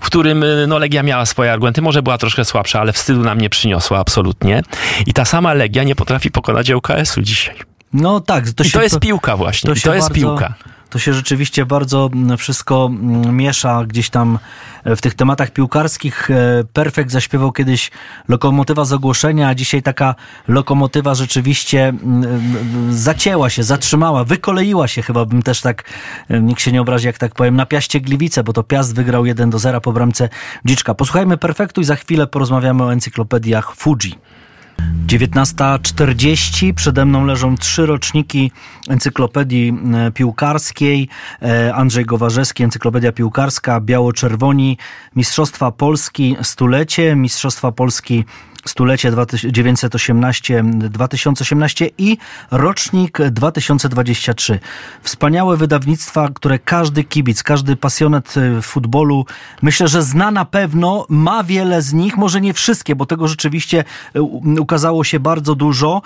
[0.00, 3.40] w którym e, no, Legia miała swoje argumenty, może była troszkę słabsza, ale wstydu nam
[3.40, 4.62] nie przyniosła absolutnie.
[5.06, 7.75] I ta sama Legia nie potrafi pokonać ŁKS-u dzisiaj.
[7.96, 8.50] No tak.
[8.50, 9.74] To, I to jest piłka właśnie.
[9.74, 10.14] To, to jest bardzo...
[10.14, 10.54] piłka
[10.90, 14.38] to się rzeczywiście bardzo mm, wszystko mm, miesza gdzieś tam
[14.84, 16.30] e, w tych tematach piłkarskich.
[16.30, 17.90] E, Perfekt zaśpiewał kiedyś
[18.28, 20.14] lokomotywa z ogłoszenia, a dzisiaj taka
[20.48, 22.24] lokomotywa rzeczywiście mm,
[22.90, 25.84] zacięła się, zatrzymała, wykoleiła się chyba bym też tak,
[26.28, 29.26] e, nikt się nie obrazi jak tak powiem, na Piaście Gliwice, bo to Piast wygrał
[29.26, 30.28] 1 do 0 po bramce
[30.64, 30.94] Dziczka.
[30.94, 34.14] Posłuchajmy Perfektu i za chwilę porozmawiamy o encyklopediach Fuji.
[35.06, 36.74] 19.40.
[36.74, 38.52] Przede mną leżą trzy roczniki
[38.88, 41.08] encyklopedii e, piłkarskiej.
[41.42, 44.78] E, Andrzej Gowarzewski, Encyklopedia Piłkarska, Biało-Czerwoni,
[45.16, 48.24] Mistrzostwa Polski, stulecie, Mistrzostwa Polski
[48.70, 52.18] stulecie 1918-2018 i
[52.50, 54.58] rocznik 2023.
[55.02, 59.26] Wspaniałe wydawnictwa, które każdy kibic, każdy pasjonet e, futbolu,
[59.62, 63.84] myślę, że zna na pewno, ma wiele z nich, może nie wszystkie, bo tego rzeczywiście
[64.14, 64.22] e,
[64.60, 66.02] ukazało się bardzo dużo.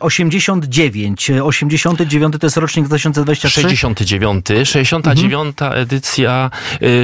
[0.00, 3.60] 89, 89 to jest rocznik 2023.
[3.60, 5.82] 69, 69 mhm.
[5.82, 6.50] edycja,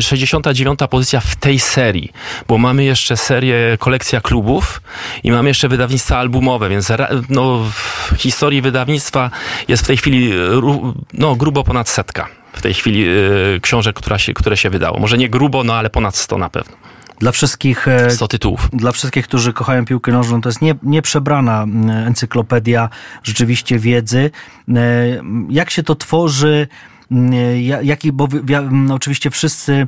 [0.01, 2.13] 69 e, pozycja w tej serii,
[2.49, 4.81] bo mamy jeszcze serię kolekcja klubów
[5.25, 6.93] i mam jeszcze wydawnictwa albumowe, więc
[7.29, 9.31] no, w historii wydawnictwa
[9.69, 10.33] jest w tej chwili
[11.13, 12.29] no, grubo ponad setka.
[12.53, 14.99] W tej chwili yy, książek, która się, które się wydało.
[14.99, 16.77] Może nie grubo, no ale ponad 100 na pewno.
[17.19, 18.69] Dla wszystkich, 100 e, tytułów.
[18.73, 21.67] Dla wszystkich, którzy kochają piłkę nożną, to jest nie, nieprzebrana
[22.07, 22.89] encyklopedia
[23.23, 24.31] rzeczywiście wiedzy.
[24.69, 24.73] E,
[25.49, 26.69] jak się to tworzy?
[27.83, 28.29] Jaki, bo
[28.71, 29.87] no, oczywiście wszyscy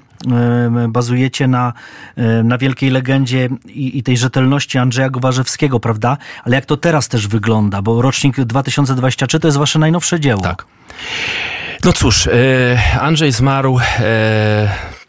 [0.88, 1.72] bazujecie na,
[2.44, 6.16] na wielkiej legendzie i, i, tej rzetelności Andrzeja Gowarzewskiego, prawda?
[6.44, 7.82] Ale jak to teraz też wygląda?
[7.82, 10.42] Bo rocznik 2023 to jest wasze najnowsze dzieło.
[10.42, 10.64] Tak.
[11.84, 13.78] No cóż, e, Andrzej zmarł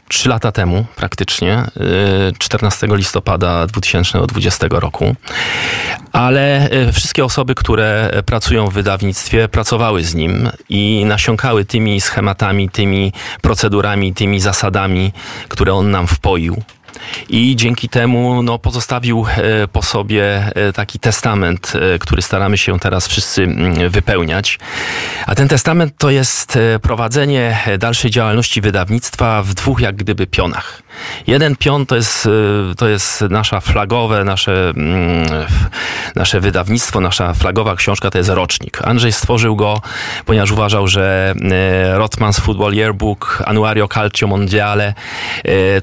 [0.10, 1.63] e, trzy lata temu praktycznie,
[2.38, 5.15] 14 y, listopada 2020 roku.
[6.12, 12.69] Ale y, wszystkie osoby, które pracują w wydawnictwie, pracowały z nim i nasiąkały tymi schematami,
[12.69, 15.12] tymi procedurami, tymi zasadami,
[15.50, 16.63] które on nam wpoił
[17.29, 22.79] i dzięki temu no, pozostawił e, po sobie e, taki testament, e, który staramy się
[22.79, 24.59] teraz wszyscy mm, wypełniać.
[25.25, 30.81] A ten testament to jest prowadzenie dalszej działalności wydawnictwa w dwóch jak gdyby pionach.
[31.28, 32.30] Jeden pion to jest,
[32.78, 35.25] to jest nasza flagowe, nasze, mm,
[36.15, 38.80] nasze wydawnictwo, nasza flagowa książka to jest rocznik.
[38.84, 39.82] Andrzej stworzył go,
[40.25, 41.34] ponieważ uważał, że
[41.93, 44.93] Rotmans Football Yearbook, Annuario Calcio Mondiale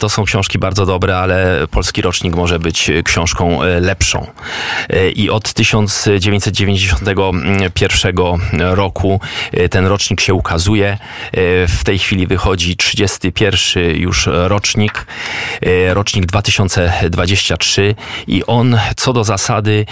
[0.00, 4.26] to są książki bardzo dobre ale polski rocznik może być książką lepszą.
[5.14, 8.16] I od 1991
[8.58, 9.20] roku
[9.70, 10.98] ten rocznik się ukazuje.
[11.68, 14.95] W tej chwili wychodzi 31 już rocznik,
[15.88, 17.94] rocznik 2023
[18.26, 19.86] i on co do zasady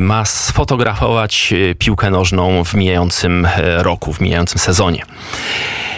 [0.00, 5.04] ma sfotografować piłkę nożną w mijającym roku, w mijającym sezonie.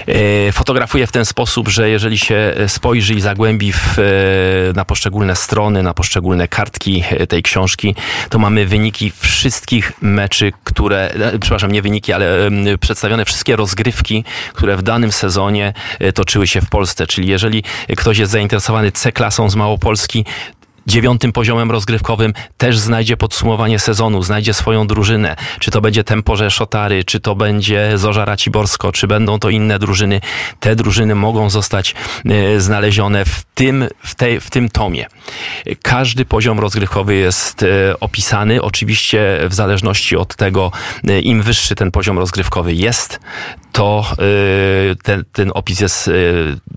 [0.06, 4.02] E, fotografuje w ten sposób, że jeżeli się spojrzy i zagłębi w, e,
[4.74, 7.94] na poszczególne strony, na poszczególne kartki e, tej książki,
[8.28, 14.82] to mamy wyniki wszystkich meczy, które, przepraszam, nie wyniki, ale przedstawione wszystkie rozgrywki, które w
[14.82, 15.72] danym sezonie
[16.14, 17.06] toczyły się w Polsce.
[17.06, 17.62] Czyli jeżeli
[17.96, 18.45] ktoś jest zainteresowany
[18.92, 20.24] C-klasą z Małopolski,
[20.86, 25.36] dziewiątym poziomem rozgrywkowym też znajdzie podsumowanie sezonu, znajdzie swoją drużynę.
[25.60, 30.20] Czy to będzie Temporze Szotary, czy to będzie Zorza Raciborsko, czy będą to inne drużyny.
[30.60, 35.06] Te drużyny mogą zostać e, znalezione w tym, w, tej, w tym tomie.
[35.82, 40.72] Każdy poziom rozgrywkowy jest e, opisany, oczywiście w zależności od tego,
[41.08, 43.20] e, im wyższy ten poziom rozgrywkowy jest,
[43.76, 44.04] to
[45.02, 46.10] ten, ten opis jest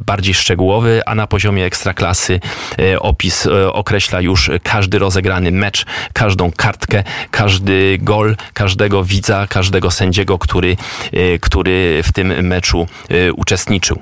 [0.06, 2.40] bardziej szczegółowy, a na poziomie ekstraklasy
[3.00, 10.78] opis określa już każdy rozegrany mecz, każdą kartkę, każdy gol, każdego widza, każdego sędziego, który,
[11.42, 12.88] który w tym meczu
[13.36, 14.02] uczestniczył.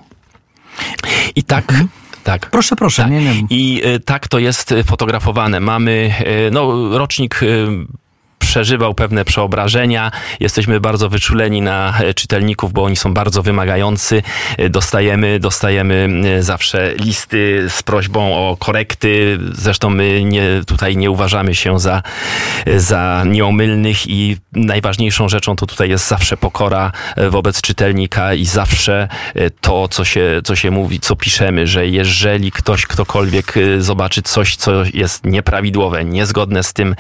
[1.36, 1.70] I tak.
[1.70, 1.90] Mhm.
[2.24, 2.50] Tak.
[2.52, 3.02] Proszę, proszę.
[3.02, 3.12] Tak.
[3.12, 3.48] Nie, nie.
[3.50, 5.60] I tak to jest fotografowane.
[5.60, 6.14] Mamy
[6.52, 7.40] no, rocznik
[8.48, 10.12] przeżywał pewne przeobrażenia.
[10.40, 14.24] Jesteśmy bardzo wyczuleni na e, czytelników, bo oni są bardzo wymagający.
[14.58, 19.40] E, dostajemy, dostajemy e, zawsze listy z prośbą o korekty.
[19.52, 22.04] Zresztą my nie, tutaj nie uważamy się za,
[22.78, 26.92] za nieomylnych i najważniejszą rzeczą to tutaj jest zawsze pokora
[27.30, 29.08] wobec czytelnika i zawsze
[29.62, 34.72] to, co się, co się mówi, co piszemy, że jeżeli ktoś, ktokolwiek zobaczy coś, co
[34.94, 36.96] jest nieprawidłowe, niezgodne z tym,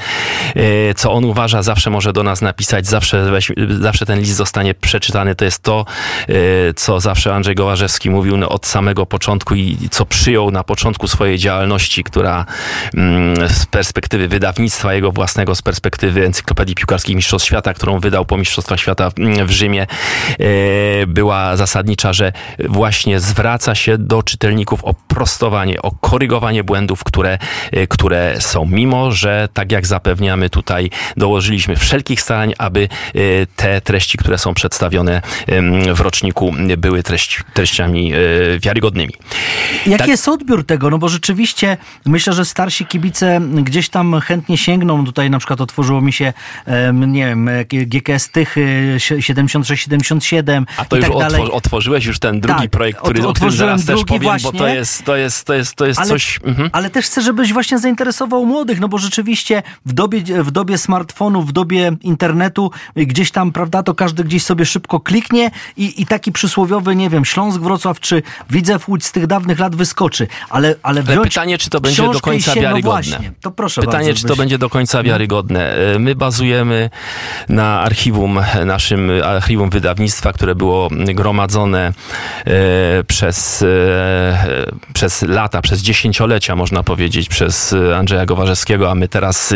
[0.96, 3.42] co on uważa, zawsze może do nas napisać, zawsze,
[3.80, 5.36] zawsze ten list zostanie przeczytany.
[5.36, 5.86] To jest to,
[6.30, 6.34] e,
[6.74, 11.38] co zawsze Andrzej Gołażewski mówił no, od samego początku i co przyjął na początku swojej
[11.38, 12.46] działalności, która
[12.94, 18.38] mm, z perspektywy wydawnictwa jego własnego, z perspektywy Encyklopedii Piłkarskich Mistrzostw Świata, którą wydał po
[18.38, 19.10] Mistrzostwach Świata
[19.46, 22.32] w Rzymie, e, była zasadnicza, że
[22.70, 27.38] właśnie zwraca się do czytelników o prostowanie, o korygowanie błędów, które,
[27.72, 28.66] e, które są.
[28.66, 30.90] Mimo, że tak jak zapewniamy tutaj
[31.28, 33.20] dołożyliśmy wszelkich starań, aby e,
[33.56, 35.22] te treści, które są przedstawione
[35.96, 38.18] w roczniku, były treść, treściami e,
[38.60, 39.14] wiarygodnymi.
[39.86, 40.08] Jaki tak.
[40.08, 40.90] jest odbiór tego?
[40.90, 45.06] No bo rzeczywiście myślę, że starsi kibice gdzieś tam chętnie sięgną.
[45.06, 46.34] Tutaj na przykład otworzyło mi się,
[46.94, 48.56] nie wiem, GKS Tych
[48.98, 53.52] 76-77 A to już tak otwor otworzyłeś już ten drugi tak, projekt, który, o którym
[53.52, 56.40] zaraz też powiem, właśnie, bo to jest, to jest, to jest, to jest ale, coś...
[56.44, 56.70] Mhm.
[56.74, 60.78] Ale też chcę, żebyś właśnie zainteresował młodych, no bo rzeczywiście w dobie, w dobie
[61.18, 66.06] smartfonu, w dobie internetu, gdzieś tam, prawda, to każdy gdzieś sobie szybko kliknie i, i
[66.06, 70.28] taki przysłowiowy, nie wiem, Śląsk, Wrocław czy Widzew Łódź z tych dawnych lat wyskoczy.
[70.50, 73.20] Ale, ale, ale pytanie, czy to będzie do końca się, wiarygodne.
[73.24, 75.76] No to proszę pytanie, bardzo, czy to będzie do końca wiarygodne.
[75.96, 76.90] E, my bazujemy
[77.50, 81.94] na archiwum, naszym archiwum wydawnictwa, które było gromadzone
[82.46, 89.54] e, przez, e, przez lata, przez dziesięciolecia, można powiedzieć, przez Andrzeja Gowarzewskiego, a my teraz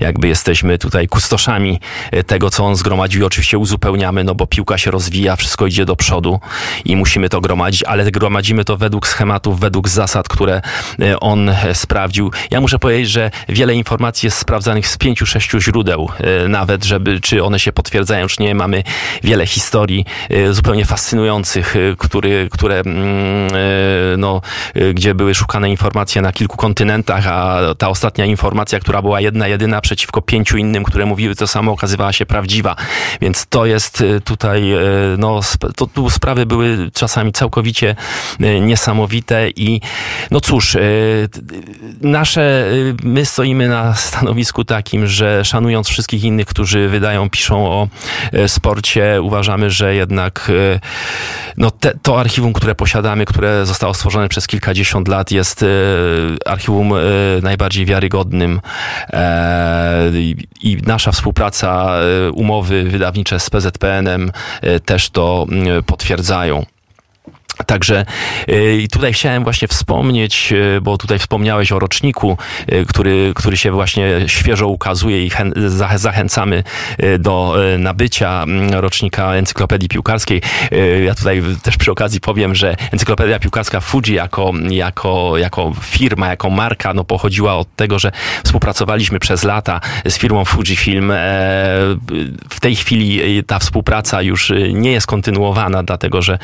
[0.00, 1.80] jakby jesteśmy tutaj kustoszami
[2.26, 5.96] tego, co on zgromadził i oczywiście uzupełniamy, no bo piłka się rozwija, wszystko idzie do
[5.96, 6.40] przodu
[6.84, 10.62] i musimy to gromadzić, ale gromadzimy to według schematów, według zasad, które
[11.20, 12.30] on sprawdził.
[12.50, 16.08] Ja muszę powiedzieć, że wiele informacji jest sprawdzanych z pięciu, sześciu źródeł,
[16.48, 18.54] nawet, żeby, czy one się potwierdzają, czy nie.
[18.54, 18.82] Mamy
[19.22, 20.04] wiele historii
[20.50, 24.40] zupełnie fascynujących, który, które, mm, no,
[24.94, 29.80] gdzie były szukane informacje na kilku kontynentach, a ta ostatnia informacja, która była jedna, jedyna
[29.80, 32.76] przeciwko pięciu innym, które mówiły to samo, okazywała się prawdziwa.
[33.20, 34.78] Więc to jest y, tutaj, y,
[35.18, 35.40] no,
[35.76, 37.96] to, tu sprawy były czasami całkowicie
[38.40, 39.80] y, niesamowite i
[40.30, 40.76] no cóż,
[42.00, 42.66] nasze,
[43.02, 47.88] my stoimy na stanowisku takim, że szanując wszystkich innych, którzy wydają, piszą o
[48.46, 50.52] sporcie, uważamy, że jednak
[51.56, 55.64] no te, to archiwum, które posiadamy, które zostało stworzone przez kilkadziesiąt lat, jest
[56.46, 56.92] archiwum
[57.42, 58.60] najbardziej wiarygodnym
[59.12, 60.10] e,
[60.86, 61.96] nasza współpraca,
[62.26, 65.46] e, umowy wydawnicze z PZPN-em e, też to
[65.86, 66.66] potwierdzają.
[67.66, 68.06] Także
[68.48, 72.38] y, i tutaj chciałem właśnie wspomnieć, y, bo tutaj wspomniałeś o roczniku,
[72.72, 75.30] y, który, który się właśnie świeżo ukazuje i
[75.96, 76.62] zachęcamy
[77.18, 80.42] do nabycia mm, rocznika Encyklopedii Piłkarskiej.
[81.04, 86.50] Ja tutaj też przy okazji powiem, że Encyklopedia Piłkarska Fuji jako, jako, jako firma, jako
[86.50, 88.12] marka, no pochodziła od tego, że
[88.44, 91.10] współpracowaliśmy przez lata z firmą Fujifilm.
[91.10, 91.16] E,
[92.50, 96.38] w tej chwili ta współpraca już nie jest kontynuowana, dlatego że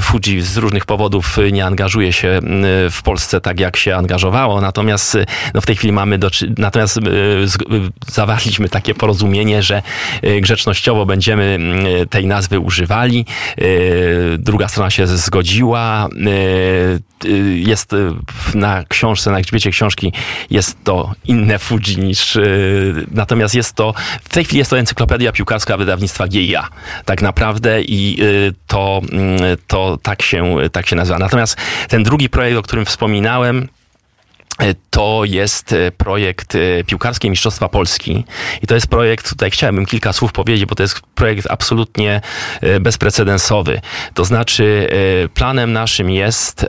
[0.00, 4.60] Fuji z różnych powodów nie angażuje się y, w Polsce tak, jak się angażowało.
[4.60, 7.00] Natomiast y, no, w tej chwili mamy do, natomiast y,
[8.08, 9.82] zawarliśmy takie porozumienie, że
[10.40, 11.58] grzecznościowo będziemy
[12.10, 13.26] tej nazwy używali.
[14.38, 16.08] Druga strona się zgodziła.
[17.54, 17.90] Jest
[18.54, 20.12] na książce, na grzbiecie książki
[20.50, 22.38] jest to inne Fuji niż
[23.10, 26.68] natomiast jest to, w tej chwili jest to encyklopedia piłkarska wydawnictwa GIA.
[27.04, 28.18] Tak naprawdę i
[28.66, 29.00] to,
[29.66, 31.18] to tak się, tak się nazywa.
[31.18, 31.56] Natomiast
[31.88, 33.68] ten drugi projekt, o którym wspominałem,
[34.58, 38.24] e, to jest e, projekt e, Piłkarskie Mistrzostwa Polski.
[38.62, 42.20] I to jest projekt, tutaj chciałbym kilka słów powiedzieć, bo to jest projekt absolutnie
[42.80, 43.80] bezprecedensowy.
[44.14, 44.88] To znaczy,
[45.34, 46.66] planem naszym jest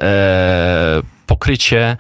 [1.26, 1.98] pokrycie,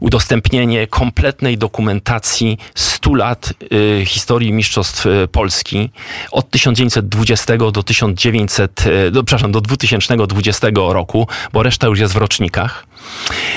[0.00, 5.90] udostępnienie kompletnej dokumentacji 100 lat y, historii Mistrzostw y, Polski
[6.30, 12.16] od 1920 do 1900, y, do, przepraszam, do 2020 roku, bo reszta już jest w
[12.16, 12.86] rocznikach.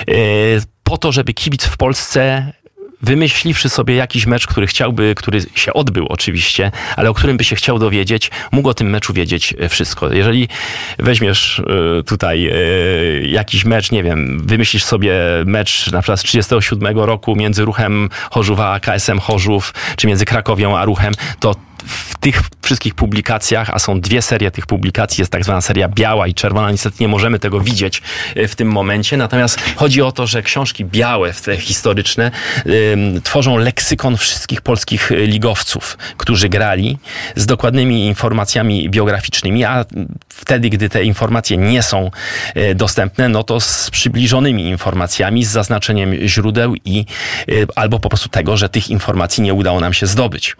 [0.10, 2.54] Y, po to, żeby kibic w Polsce
[3.02, 7.56] wymyśliwszy sobie jakiś mecz, który chciałby, który się odbył oczywiście, ale o którym by się
[7.56, 10.14] chciał dowiedzieć, mógł o tym meczu wiedzieć e, wszystko.
[10.14, 10.48] Jeżeli
[11.00, 11.60] weźmiesz
[12.00, 12.54] e, tutaj e,
[13.28, 15.14] jakiś mecz, nie wiem, wymyślisz sobie
[15.46, 20.78] mecz na przykład z 37 roku między ruchem Chorzów a KSM Chorzów, czy między Krakowią
[20.78, 21.56] a ruchem, to
[21.88, 26.28] w tych wszystkich publikacjach, a są dwie serie tych publikacji, jest tak zwana seria biała
[26.28, 28.02] i czerwona, niestety nie możemy tego widzieć
[28.36, 32.32] e, w tym momencie, natomiast chodzi o to, że książki białe, te historyczne,
[33.24, 36.98] tworzą leksykon wszystkich polskich ligowców, którzy grali
[37.36, 39.86] z dokładnymi informacjami biograficznymi, a
[40.30, 42.12] wtedy, gdy te informacje nie są
[42.56, 47.06] e, dostępne, no to z przybliżonymi informacjami, z zaznaczeniem źródeł i
[47.48, 50.56] e, albo po prostu tego, że tych informacji nie udało nam się zdobyć.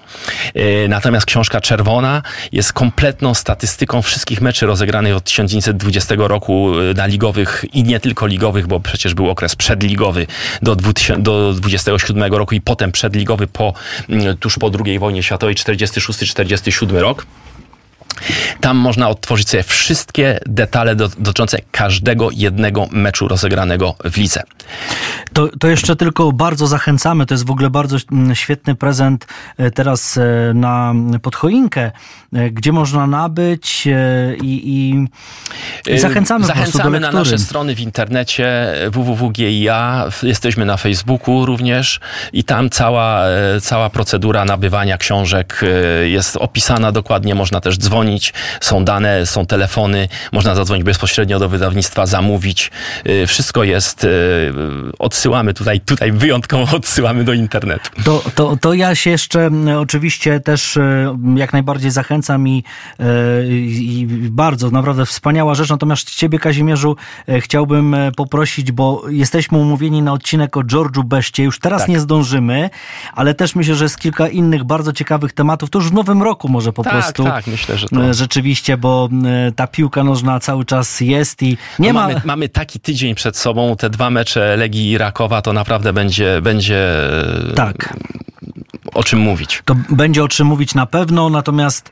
[0.90, 7.06] Natomiast Natomiast książka czerwona jest kompletną statystyką wszystkich meczy rozegranych od 1920 roku y, na
[7.06, 10.28] ligowych i nie tylko ligowych, bo przecież był okres przedligowy
[10.62, 13.74] do, 20, do 27 roku i potem przedligowy po,
[14.10, 17.26] mm, tuż po II wojnie światowej 46-47 rok.
[18.62, 24.44] Tam można odtworzyć sobie wszystkie detale dotyczące każdego jednego meczu rozegranego w lidze.
[25.34, 27.26] To, to jeszcze tylko bardzo zachęcamy.
[27.26, 31.92] To jest w ogóle bardzo mm, świetny prezent e, teraz e, na podchoinkę,
[32.34, 33.88] e, gdzie można nabyć
[34.42, 35.06] i, i,
[35.94, 40.08] i zachęcamy, zachęcamy na nasze strony w internecie www.gia.
[40.24, 42.00] Jesteśmy na Facebooku również
[42.34, 43.24] i tam cała,
[43.62, 45.62] cała procedura nabywania książek
[46.04, 47.36] jest opisana dokładnie.
[47.36, 48.05] Można też dzwonić.
[48.62, 50.08] Są dane, są telefony.
[50.32, 52.72] Można zadzwonić bezpośrednio do wydawnictwa, zamówić.
[53.28, 54.08] Wszystko jest
[55.00, 57.90] odsyłane odsyłamy tutaj, tutaj wyjątkowo odsyłamy do internetu.
[58.04, 62.64] To, to, to ja się jeszcze oczywiście też e, jak najbardziej zachęcam i,
[63.00, 63.04] e,
[63.48, 65.70] i bardzo, naprawdę wspaniała rzecz.
[65.70, 66.96] Natomiast ciebie, Kazimierzu,
[67.28, 71.44] e, chciałbym poprosić, bo jesteśmy umówieni na odcinek o George'u Beszcie.
[71.44, 71.90] Już teraz tak.
[71.90, 72.70] nie zdążymy,
[73.14, 75.70] ale też myślę, że jest kilka innych bardzo ciekawych tematów.
[75.70, 77.24] To już w nowym roku może po tak, prostu.
[77.24, 78.14] Tak, myślę, że to.
[78.14, 79.10] Rzeczywiście, bo
[79.56, 82.08] ta piłka nożna cały czas jest i nie no ma...
[82.08, 86.42] Mamy, mamy taki tydzień przed sobą, te dwa mecze Legii i Krakowa to naprawdę będzie,
[86.42, 86.88] będzie
[87.56, 87.98] tak.
[88.94, 89.62] o czym mówić.
[89.66, 91.92] To będzie o czym mówić na pewno, natomiast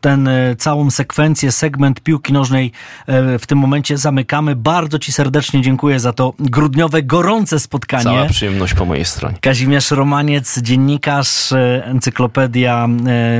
[0.00, 2.72] ten e, całą sekwencję, segment piłki nożnej
[3.06, 4.56] e, w tym momencie zamykamy.
[4.56, 8.04] Bardzo Ci serdecznie dziękuję za to grudniowe, gorące spotkanie.
[8.04, 9.36] Cała przyjemność po mojej stronie.
[9.40, 12.88] Kazimierz Romaniec, dziennikarz, e, encyklopedia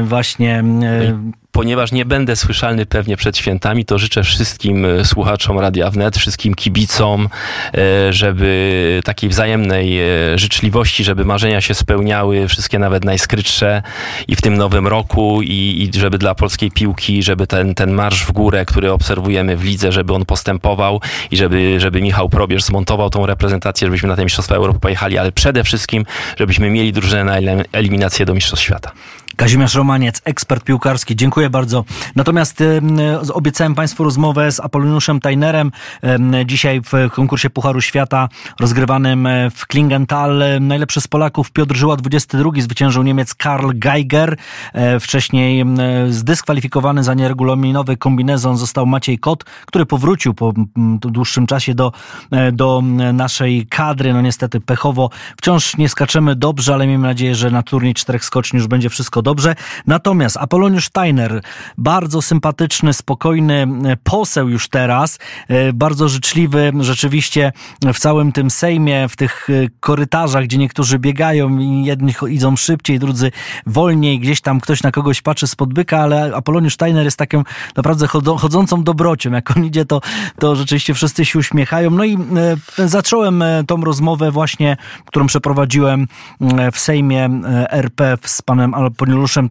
[0.03, 5.91] właśnie no ponieważ nie będę słyszalny pewnie przed świętami, to życzę wszystkim e, słuchaczom Radia
[5.91, 7.29] Wnet, wszystkim kibicom,
[7.75, 13.83] e, żeby takiej wzajemnej e, życzliwości, żeby marzenia się spełniały, wszystkie nawet najskrytsze
[14.29, 18.25] i w tym nowym roku i, i żeby dla polskiej piłki, żeby ten, ten marsz
[18.25, 21.01] w górę, który obserwujemy w lidze, żeby on postępował
[21.31, 25.33] i żeby, żeby Michał Probierz zmontował tą reprezentację, żebyśmy na te Mistrzostwa Europy pojechali, ale
[25.33, 26.05] przede wszystkim,
[26.39, 28.93] żebyśmy mieli drużynę na eliminację do Mistrzostw Świata.
[29.37, 31.17] Kazimierz Romaniec, ekspert piłkarski.
[31.17, 31.85] Dziękuję bardzo.
[32.17, 32.81] Natomiast e,
[33.33, 35.73] obiecałem Państwu rozmowę z Apolloniuszem Tajnerem.
[36.03, 38.29] E, dzisiaj w konkursie Pucharu Świata
[38.61, 40.43] rozgrywanym e, w Klingenthal.
[40.61, 42.51] Najlepszy z Polaków Piotr Żyła, 22.
[42.59, 44.37] Zwyciężył Niemiec Karl Geiger.
[45.01, 45.65] Wcześniej
[46.09, 50.53] zdyskwalifikowany za nieregulaminowy kombinezon został Maciej Kot, który powrócił po
[51.01, 51.93] dłuższym czasie do,
[52.53, 52.83] do
[53.13, 54.13] naszej kadry.
[54.13, 55.11] No niestety pechowo.
[55.37, 59.23] Wciąż nie skaczemy dobrze, ale miejmy nadzieję, że na turniej czterech skoczni już będzie wszystko
[59.25, 59.55] dobrze.
[59.87, 61.41] Natomiast Apoloniusz Steiner,
[61.79, 65.19] bardzo sympatyczny, spokojny e, poseł już teraz,
[65.49, 67.53] e, bardzo życzliwy, rzeczywiście
[67.95, 72.99] w całym tym Sejmie, w tych e, korytarzach, gdzie niektórzy biegają i jedni idą szybciej,
[72.99, 73.31] drudzy
[73.67, 77.43] wolniej, gdzieś tam ktoś na kogoś patrzy spod byka, ale Apoloniusz Steiner jest taką
[77.77, 78.07] naprawdę
[78.39, 79.33] chodzącą dobrocią.
[79.33, 80.01] Jak on idzie, to,
[80.39, 81.91] to rzeczywiście wszyscy się uśmiechają.
[81.91, 82.19] No i
[82.77, 86.07] zacząłem tą rozmowę właśnie, którą przeprowadziłem
[86.73, 87.31] w Sejmie
[87.71, 89.49] RP z panem Apoloniuszem Juliuszem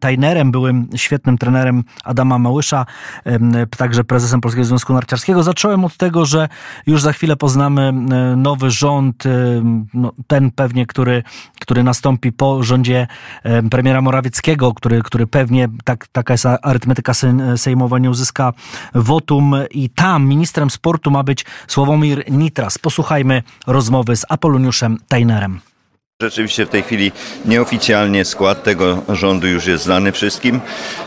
[0.00, 2.86] Tajnerem, byłym świetnym trenerem Adama Małysza,
[3.76, 5.42] także prezesem Polskiego Związku Narciarskiego.
[5.42, 6.48] Zacząłem od tego, że
[6.86, 7.92] już za chwilę poznamy
[8.36, 9.24] nowy rząd,
[9.94, 11.22] no, ten pewnie, który,
[11.60, 13.06] który nastąpi po rządzie
[13.70, 17.12] premiera Morawieckiego, który, który pewnie, tak, taka jest arytmetyka
[17.56, 18.52] sejmowa, nie uzyska
[18.94, 22.78] wotum i tam ministrem sportu ma być Sławomir Nitras.
[22.78, 25.60] Posłuchajmy rozmowy z Apoloniuszem Tajnerem.
[26.22, 27.12] Rzeczywiście w tej chwili
[27.44, 30.60] nieoficjalnie skład tego rządu już jest znany wszystkim,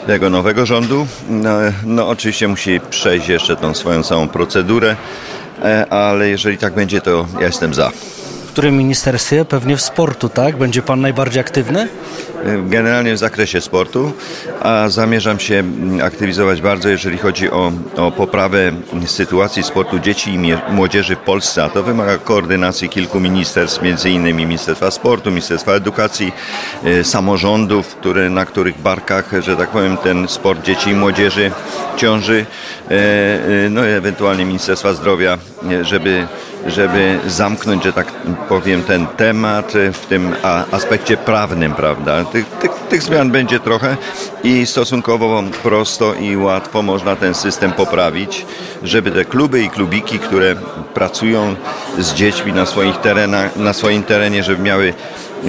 [0.07, 1.07] tego nowego rządu.
[1.29, 1.49] No,
[1.85, 4.95] no oczywiście musi przejść jeszcze tą swoją całą procedurę
[5.63, 7.91] e, ale jeżeli tak będzie, to ja jestem za.
[8.49, 9.45] W którym ministerstwie?
[9.45, 10.57] Pewnie w sportu, tak?
[10.57, 11.87] Będzie pan najbardziej aktywny?
[12.67, 14.11] Generalnie w zakresie sportu,
[14.61, 15.63] a zamierzam się
[16.03, 18.71] aktywizować bardzo, jeżeli chodzi o, o poprawę
[19.05, 20.39] sytuacji sportu dzieci i
[20.69, 21.63] młodzieży w Polsce.
[21.63, 26.31] A to wymaga koordynacji kilku ministerstw, między innymi Ministerstwa Sportu, Ministerstwa Edukacji,
[26.85, 31.51] y, samorządów, które, na których barkach, że tak powiem, ten sport dzieci i młodzieży
[31.97, 32.45] ciąży,
[32.91, 32.95] y,
[33.65, 35.37] y, no i ewentualnie Ministerstwa Zdrowia,
[35.81, 36.27] żeby
[36.67, 38.11] żeby zamknąć, że tak
[38.49, 40.35] powiem, ten temat w tym
[40.71, 42.25] aspekcie prawnym, prawda?
[42.25, 43.97] Tych, tych, tych, zmian będzie trochę
[44.43, 48.45] i stosunkowo prosto i łatwo można ten system poprawić,
[48.83, 50.55] żeby te kluby i klubiki, które
[50.93, 51.55] pracują
[51.97, 54.93] z dziećmi na swoich terenach, na swoim terenie, żeby miały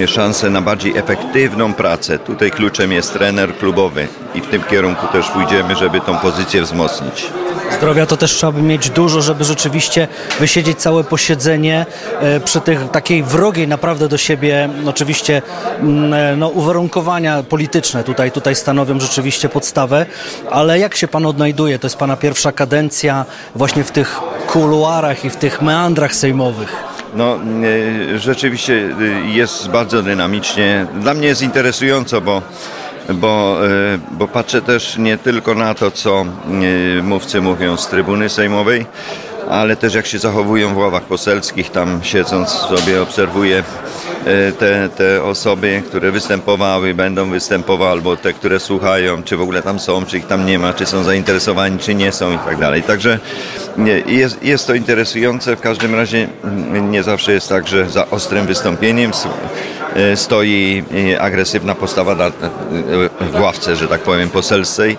[0.07, 2.19] szansę na bardziej efektywną pracę.
[2.19, 7.25] Tutaj kluczem jest trener klubowy i w tym kierunku też pójdziemy, żeby tą pozycję wzmocnić.
[7.71, 10.07] Zdrowia to też trzeba by mieć dużo, żeby rzeczywiście
[10.39, 11.85] wysiedzieć całe posiedzenie
[12.19, 15.41] e, przy tych takiej wrogiej naprawdę do siebie oczywiście
[15.79, 20.05] e, no, uwarunkowania polityczne tutaj, tutaj stanowią rzeczywiście podstawę,
[20.51, 21.79] ale jak się Pan odnajduje?
[21.79, 23.25] To jest Pana pierwsza kadencja
[23.55, 26.90] właśnie w tych kuluarach i w tych meandrach sejmowych.
[27.15, 27.39] No,
[28.13, 28.95] e, rzeczywiście
[29.25, 30.85] jest bardzo dynamicznie.
[31.01, 32.41] Dla mnie jest interesująco, bo
[33.13, 36.25] bo, e, bo patrzę też nie tylko na to, co
[36.99, 38.85] e, mówcy mówią z trybuny sejmowej,
[39.49, 43.63] ale też jak się zachowują w ławach poselskich, tam siedząc sobie obserwuję
[44.25, 49.61] e, te, te osoby, które występowały, będą występowały, albo te, które słuchają, czy w ogóle
[49.61, 52.57] tam są, czy ich tam nie ma, czy są zainteresowani, czy nie są i tak
[52.57, 52.83] dalej.
[52.83, 53.19] Także
[54.05, 56.27] jest, jest to interesujące, w każdym razie
[56.89, 59.11] nie zawsze jest tak, że za ostrym wystąpieniem
[60.15, 60.83] stoi
[61.13, 62.31] e, agresywna postawa e,
[63.31, 64.97] w ławce, że tak powiem, poselskiej.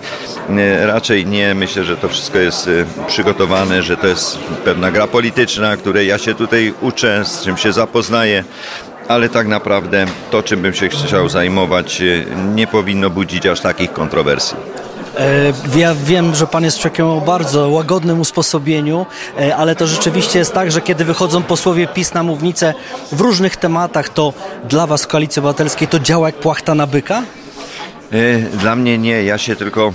[0.83, 1.55] Raczej nie.
[1.55, 2.69] Myślę, że to wszystko jest
[3.07, 7.73] przygotowane, że to jest pewna gra polityczna, której ja się tutaj uczę, z czym się
[7.73, 8.43] zapoznaję
[9.07, 12.01] ale tak naprawdę to, czym bym się chciał zajmować,
[12.55, 14.57] nie powinno budzić aż takich kontrowersji.
[15.17, 19.05] E, ja wiem, że Pan jest człowiekiem o bardzo łagodnym usposobieniu,
[19.39, 22.73] e, ale to rzeczywiście jest tak, że kiedy wychodzą posłowie PiS na mównicę
[23.11, 24.33] w różnych tematach, to
[24.69, 27.23] dla Was Koalicji Obywatelskiej to działa jak płachta na byka?
[28.11, 29.93] E, dla mnie nie, ja się tylko,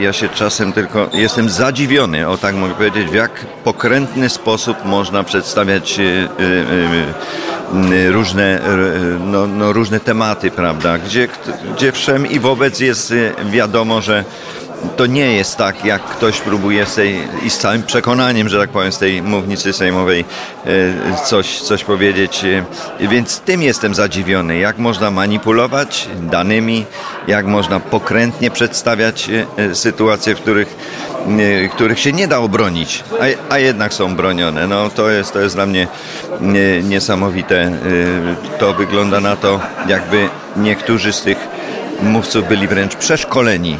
[0.00, 5.24] ja się czasem tylko, jestem zadziwiony, o tak mogę powiedzieć, w jak pokrętny sposób można
[5.24, 6.00] przedstawiać
[8.10, 8.60] różne,
[9.26, 11.28] no, no, różne tematy, prawda, gdzie,
[11.76, 13.14] gdzie wszem i wobec jest
[13.50, 14.24] wiadomo, że
[14.96, 18.70] to nie jest tak, jak ktoś próbuje z tej, i z całym przekonaniem, że tak
[18.70, 20.24] powiem, z tej mównicy sejmowej
[20.66, 22.44] e, coś, coś powiedzieć.
[22.44, 22.64] E,
[23.08, 26.86] więc tym jestem zadziwiony, jak można manipulować danymi,
[27.26, 29.30] jak można pokrętnie przedstawiać
[29.72, 30.76] sytuacje, w których,
[31.70, 34.66] których się nie da obronić, a, a jednak są bronione.
[34.66, 35.86] No, to, jest, to jest dla mnie
[36.82, 37.72] niesamowite.
[38.58, 41.38] To wygląda na to, jakby niektórzy z tych
[42.02, 43.76] mówców byli wręcz przeszkoleni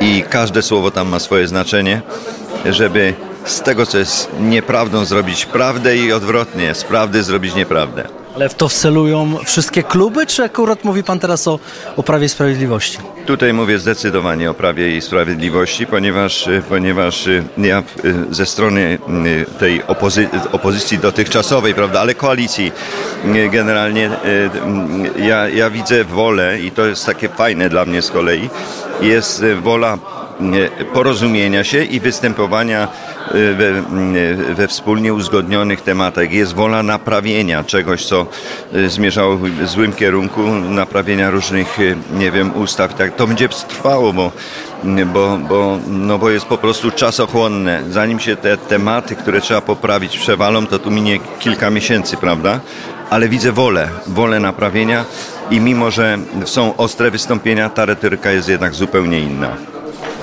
[0.00, 2.02] i każde słowo tam ma swoje znaczenie,
[2.64, 3.14] żeby
[3.44, 8.23] z tego, co jest nieprawdą, zrobić prawdę i odwrotnie, z prawdy zrobić nieprawdę.
[8.34, 11.58] Ale w to wcelują wszystkie kluby, czy akurat mówi Pan teraz o,
[11.96, 12.98] o Prawie i Sprawiedliwości?
[13.26, 18.98] Tutaj mówię zdecydowanie o Prawie i Sprawiedliwości, ponieważ, ponieważ y, ja y, ze strony
[19.58, 22.72] tej opozy opozycji dotychczasowej, prawda, ale koalicji
[23.52, 24.10] generalnie
[25.18, 28.50] ja, ja widzę wolę i to jest takie fajne dla mnie z kolei,
[29.00, 29.98] jest wola
[30.92, 32.88] porozumienia się i występowania
[33.34, 33.64] y, we,
[34.18, 36.32] y, we, wspólnie uzgodnionych tematach.
[36.32, 38.26] Jest wola naprawienia czegoś, co
[38.74, 41.78] y, zmierzało w złym kierunku, naprawienia różnych,
[42.18, 42.94] nie wiem, ustaw.
[42.94, 44.32] Tak, to będzie trwało, bo,
[45.06, 47.82] bo, bo, no bo jest po prostu czasochłonne.
[47.90, 52.60] Zanim się te tematy, które trzeba poprawić, przewalą, to tu minie kilka miesięcy, prawda?
[53.10, 55.04] Ale widzę wolę, wolę naprawienia
[55.50, 59.73] i mimo, że są ostre wystąpienia, ta retoryka jest jednak zupełnie inna.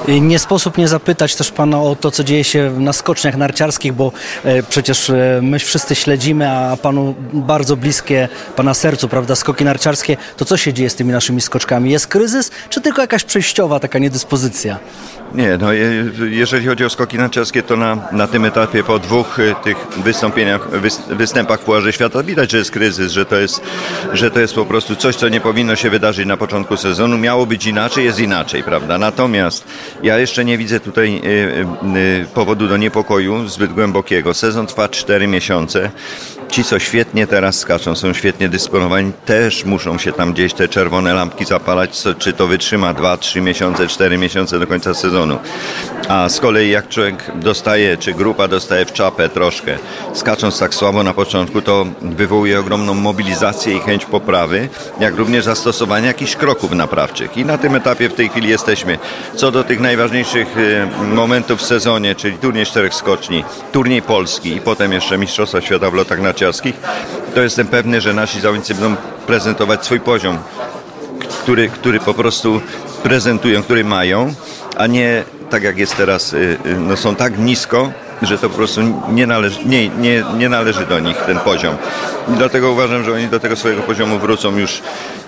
[0.08, 4.12] Nie sposób nie zapytać też Pana o to, co dzieje się na skoczniach narciarskich, bo
[4.44, 10.18] e, przecież e, my wszyscy śledzimy, a Panu bardzo bliskie Pana sercu, prawda, skoki narciarskie.
[10.38, 11.92] To co się dzieje z tymi naszymi skoczkami?
[11.92, 14.80] Jest kryzys, czy tylko jakaś przejściowa taka niedyspozycja?
[15.36, 15.74] Nie, no
[16.30, 20.70] jeżeli chodzi o skoki narciarskie, to na, na tym etapie po dwóch e, tych wystąpieniach,
[21.10, 23.62] występach w Pucharze Świata widać, że jest kryzys, że to jest,
[24.14, 27.18] że to jest po prostu coś, co nie powinno się wydarzyć na początku sezonu.
[27.18, 28.98] Miało być inaczej, jest inaczej, prawda?
[28.98, 29.64] Natomiast
[30.04, 34.34] ja jeszcze nie widzę tutaj y, y, powodu do niepokoju zbyt głębokiego.
[34.34, 35.92] Sezon trwa 4 miesiące.
[36.52, 41.14] Ci, co świetnie teraz skaczą, są świetnie dysponowani, też muszą się tam gdzieś te czerwone
[41.14, 45.40] lampki zapalać, co, czy to wytrzyma 2, 3 miesiące, 4 miesiące do końca sezonu.
[46.08, 49.78] A z kolei jak człowiek dostaje, czy grupa dostaje w czapę troszkę,
[50.14, 56.08] skacząc tak słabo na początku, to wywołuje ogromną mobilizację i chęć poprawy, jak również zastosowania
[56.08, 57.38] jakichś kroków naprawczych.
[57.38, 58.98] I na tym etapie w tej chwili jesteśmy.
[59.36, 64.62] Co do tych najważniejszych y, momentów w sezonie, czyli turniej czterech skoczni, turniej Polski i
[64.62, 66.76] potem jeszcze Mistrzostwa Świata w lotach narciarskich,
[67.36, 68.96] to jestem pewny, że nasi zawodnicy będą
[69.28, 70.38] prezentować swój poziom,
[71.44, 72.62] który, który po prostu
[73.04, 74.34] prezentują, który mają,
[74.78, 78.56] a nie tak jak jest teraz, y, y, no są tak nisko, że to po
[78.56, 78.82] prostu
[79.12, 81.76] nie należy, nie, nie, nie należy do nich ten poziom.
[82.34, 84.82] I dlatego uważam, że oni do tego swojego poziomu wrócą już,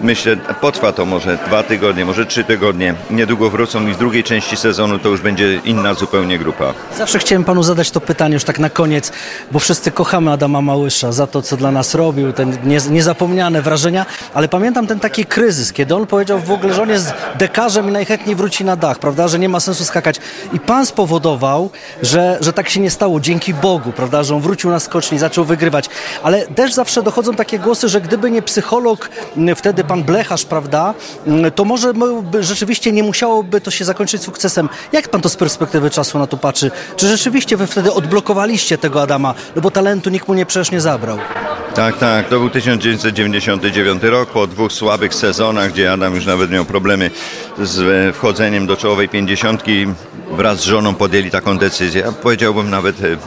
[0.04, 2.95] myślę, potrwa to może dwa tygodnie, może trzy tygodnie.
[3.10, 6.74] Niedługo wrócą i w drugiej części sezonu to już będzie inna zupełnie grupa.
[6.97, 9.12] Zawsze chciałem panu zadać to pytanie już tak na koniec,
[9.51, 12.58] bo wszyscy kochamy Adama Małysza za to, co dla nas robił, ten
[12.89, 17.14] niezapomniane wrażenia, ale pamiętam ten taki kryzys, kiedy on powiedział w ogóle, że on jest
[17.36, 20.20] dekarzem i najchętniej wróci na dach, prawda, że nie ma sensu skakać.
[20.54, 21.70] I pan spowodował,
[22.01, 25.45] że, że tak się nie stało, dzięki Bogu, prawda, że on wrócił na skoczni, zaczął
[25.45, 25.89] wygrywać.
[26.24, 29.10] Ale też zawsze dochodzą takie głosy, że gdyby nie psycholog,
[29.56, 30.94] wtedy pan Blecharz, prawda,
[31.56, 31.94] to może
[32.39, 34.70] rzeczywiście nie musiałoby to się zakończyć sukcesem.
[34.91, 36.72] Jak pan to z perspektywy czasu na to patrzy?
[36.96, 40.82] Czy rzeczywiście wy wtedy odblokowaliście tego Adama, no bo talentu nikt mu nie przecież nie
[40.82, 41.18] zabrał?
[41.76, 42.30] Tak, tak.
[42.30, 47.12] To był 1999 rok, po dwóch słabych sezonach, gdzie Adam już nawet miał problemy
[47.62, 49.86] z e, wchodzeniem do czołowej pięćdziesiątki.
[50.38, 52.13] Wraz z żoną podjęli taką decyzję.
[52.21, 53.17] Powiedziałbym nawet e, e,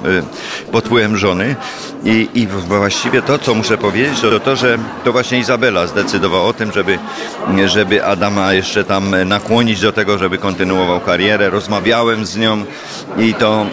[0.72, 1.56] pod wpływem żony.
[2.04, 6.52] I, I właściwie to, co muszę powiedzieć, to to, że to właśnie Izabela zdecydowała o
[6.52, 6.98] tym, żeby,
[7.66, 11.50] żeby Adama jeszcze tam nakłonić do tego, żeby kontynuował karierę.
[11.50, 12.64] Rozmawiałem z nią
[13.18, 13.66] i to,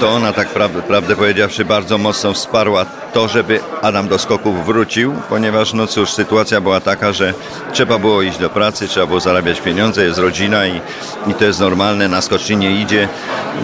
[0.00, 0.48] to ona tak
[0.88, 2.86] prawdę powiedziawszy bardzo mocno wsparła
[3.16, 7.34] to, żeby Adam do skoków wrócił, ponieważ no cóż, sytuacja była taka, że
[7.72, 10.80] trzeba było iść do pracy, trzeba było zarabiać pieniądze, jest rodzina i,
[11.26, 13.08] i to jest normalne, na skoczni nie idzie,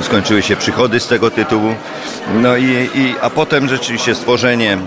[0.03, 1.75] skończyły się przychody z tego tytułu.
[2.35, 4.79] No i, i a potem rzeczywiście stworzenie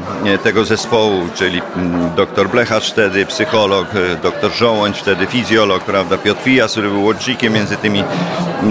[0.43, 6.41] tego zespołu, czyli mm, doktor Blecharz wtedy, psycholog, e, doktor Żołądź wtedy, fizjolog, prawda, Piotr
[6.41, 8.03] Fijas, który był łącznikiem między tymi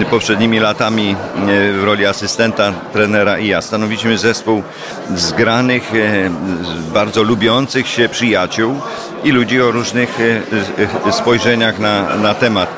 [0.09, 3.61] poprzednimi latami e, w roli asystenta, trenera i ja.
[3.61, 4.63] Stanowiliśmy zespół
[5.15, 6.29] zgranych E,
[6.93, 8.79] bardzo lubiących się przyjaciół
[9.23, 12.69] i ludzi o różnych e, e, spojrzeniach na, na temat.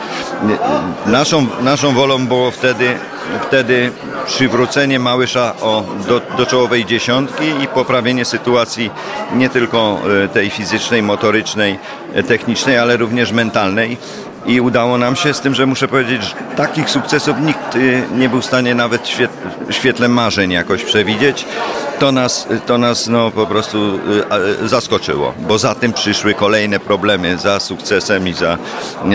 [1.05, 2.95] Naszą, naszą wolą było wtedy,
[3.41, 3.91] wtedy
[4.25, 8.91] przywrócenie Małysza o, do, do czołowej dziesiątki i poprawienie sytuacji
[9.35, 9.99] nie tylko
[10.33, 11.79] tej fizycznej, motorycznej,
[12.27, 13.97] technicznej, ale również mentalnej
[14.45, 17.77] i udało nam się z tym, że muszę powiedzieć, że takich sukcesów nikt
[18.15, 19.01] nie był w stanie nawet
[19.67, 21.45] w świetle marzeń jakoś przewidzieć
[21.99, 23.99] to nas, to nas no, po prostu
[24.63, 28.57] y, zaskoczyło, bo za tym przyszły kolejne problemy, za sukcesem i za,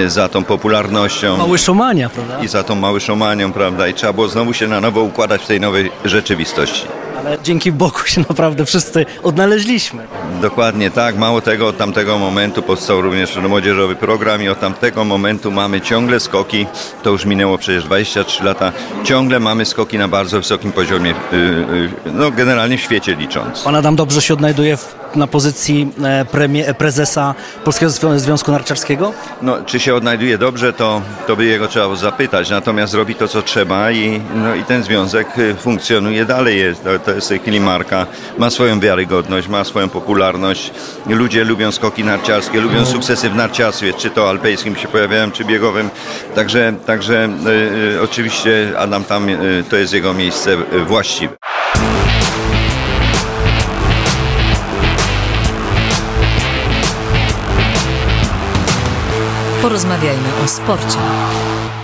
[0.06, 1.36] za tą popularnością.
[1.36, 2.38] Mały szomania, prawda?
[2.44, 3.88] I za tą mały szomanią, prawda?
[3.88, 7.98] I trzeba było znowu się na nowo układać w tej nowej rzeczywistości ale dzięki Bogu
[8.04, 10.06] się naprawdę wszyscy odnaleźliśmy.
[10.42, 11.16] Dokładnie tak.
[11.16, 16.20] Mało tego, od tamtego momentu powstał również młodzieżowy program i od tamtego momentu mamy ciągle
[16.20, 16.66] skoki.
[17.02, 18.72] To już minęło przecież 23 lata.
[19.04, 23.62] Ciągle mamy skoki na bardzo wysokim poziomie, y, y, no generalnie w świecie licząc.
[23.62, 27.34] Pan Adam dobrze się odnajduje w na pozycji e, premie, e, prezesa
[27.64, 29.12] Polskiego Związku Narciarskiego?
[29.42, 32.50] No, czy się odnajduje dobrze, to, to by jego trzeba zapytać.
[32.50, 36.58] Natomiast robi to, co trzeba i, no, i ten związek y, funkcjonuje dalej.
[36.58, 38.06] Jest, to, jest tej chwili marka,
[38.38, 40.70] ma swoją wiarygodność, ma swoją popularność.
[41.06, 42.86] Ludzie lubią skoki narciarskie, lubią mhm.
[42.86, 45.90] sukcesy w narciarstwie, czy to alpejskim się pojawiają, czy biegowym.
[46.34, 47.28] Także, także
[47.96, 51.36] y, oczywiście Adam tam, y, to jest jego miejsce właściwe.
[59.62, 60.98] Porozmawiajmy o sporcie.